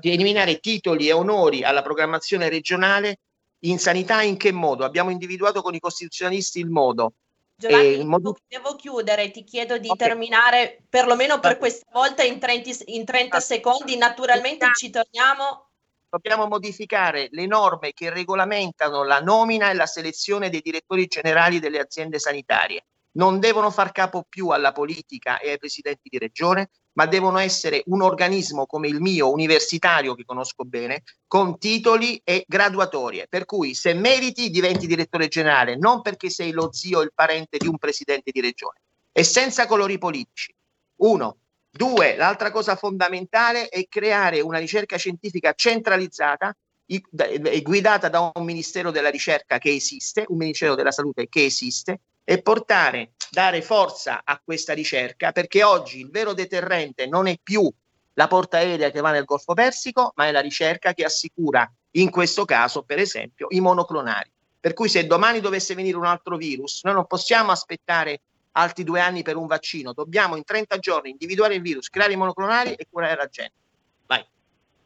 [0.00, 3.18] di eliminare titoli e onori alla programmazione regionale
[3.60, 4.84] in sanità in che modo?
[4.84, 7.12] Abbiamo individuato con i costituzionalisti il modo.
[7.54, 8.36] Giovanni, eh, modo...
[8.48, 10.08] devo chiudere, ti chiedo di okay.
[10.08, 15.68] terminare perlomeno per questa volta in 30, in 30 secondi, naturalmente ci torniamo.
[16.08, 21.78] Dobbiamo modificare le norme che regolamentano la nomina e la selezione dei direttori generali delle
[21.78, 27.06] aziende sanitarie non devono far capo più alla politica e ai presidenti di regione, ma
[27.06, 33.26] devono essere un organismo come il mio, universitario, che conosco bene, con titoli e graduatorie.
[33.28, 37.58] Per cui se meriti diventi direttore generale, non perché sei lo zio o il parente
[37.58, 38.80] di un presidente di regione,
[39.12, 40.54] e senza colori politici.
[40.96, 41.36] Uno.
[41.74, 46.54] Due, l'altra cosa fondamentale è creare una ricerca scientifica centralizzata
[46.84, 52.00] e guidata da un Ministero della Ricerca che esiste, un Ministero della Salute che esiste,
[52.24, 57.70] e portare, dare forza a questa ricerca perché oggi il vero deterrente non è più
[58.14, 62.10] la porta aerea che va nel Golfo Persico, ma è la ricerca che assicura in
[62.10, 64.30] questo caso, per esempio, i monoclonari.
[64.60, 68.20] Per cui se domani dovesse venire un altro virus, noi non possiamo aspettare
[68.52, 72.16] altri due anni per un vaccino, dobbiamo in 30 giorni individuare il virus, creare i
[72.16, 73.54] monoclonari e curare la gente.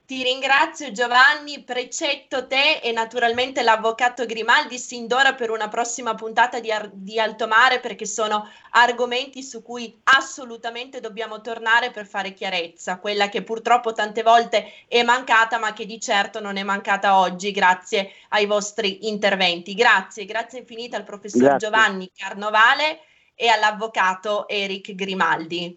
[0.06, 6.60] Ti ringrazio Giovanni, precetto te e naturalmente l'avvocato Grimaldi sin d'ora per una prossima puntata
[6.60, 12.34] di, Ar- di Alto Mare perché sono argomenti su cui assolutamente dobbiamo tornare per fare
[12.34, 17.18] chiarezza, quella che purtroppo tante volte è mancata ma che di certo non è mancata
[17.18, 19.74] oggi grazie ai vostri interventi.
[19.74, 21.68] Grazie, grazie infinita al professor grazie.
[21.68, 23.00] Giovanni Carnovale
[23.34, 25.76] e all'avvocato Eric Grimaldi.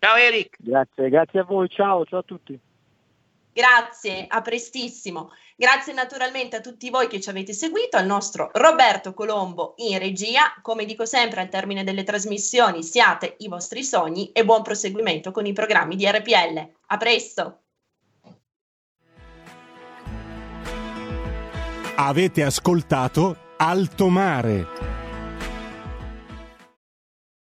[0.00, 0.56] Ciao Eric.
[0.58, 2.60] Grazie, grazie a voi, ciao, ciao a tutti.
[3.52, 5.30] Grazie, a prestissimo.
[5.56, 10.54] Grazie naturalmente a tutti voi che ci avete seguito, al nostro Roberto Colombo in regia.
[10.62, 15.46] Come dico sempre al termine delle trasmissioni, siate i vostri sogni e buon proseguimento con
[15.46, 16.70] i programmi di RPL.
[16.86, 17.58] A presto!
[21.96, 24.89] Avete ascoltato Alto Mare.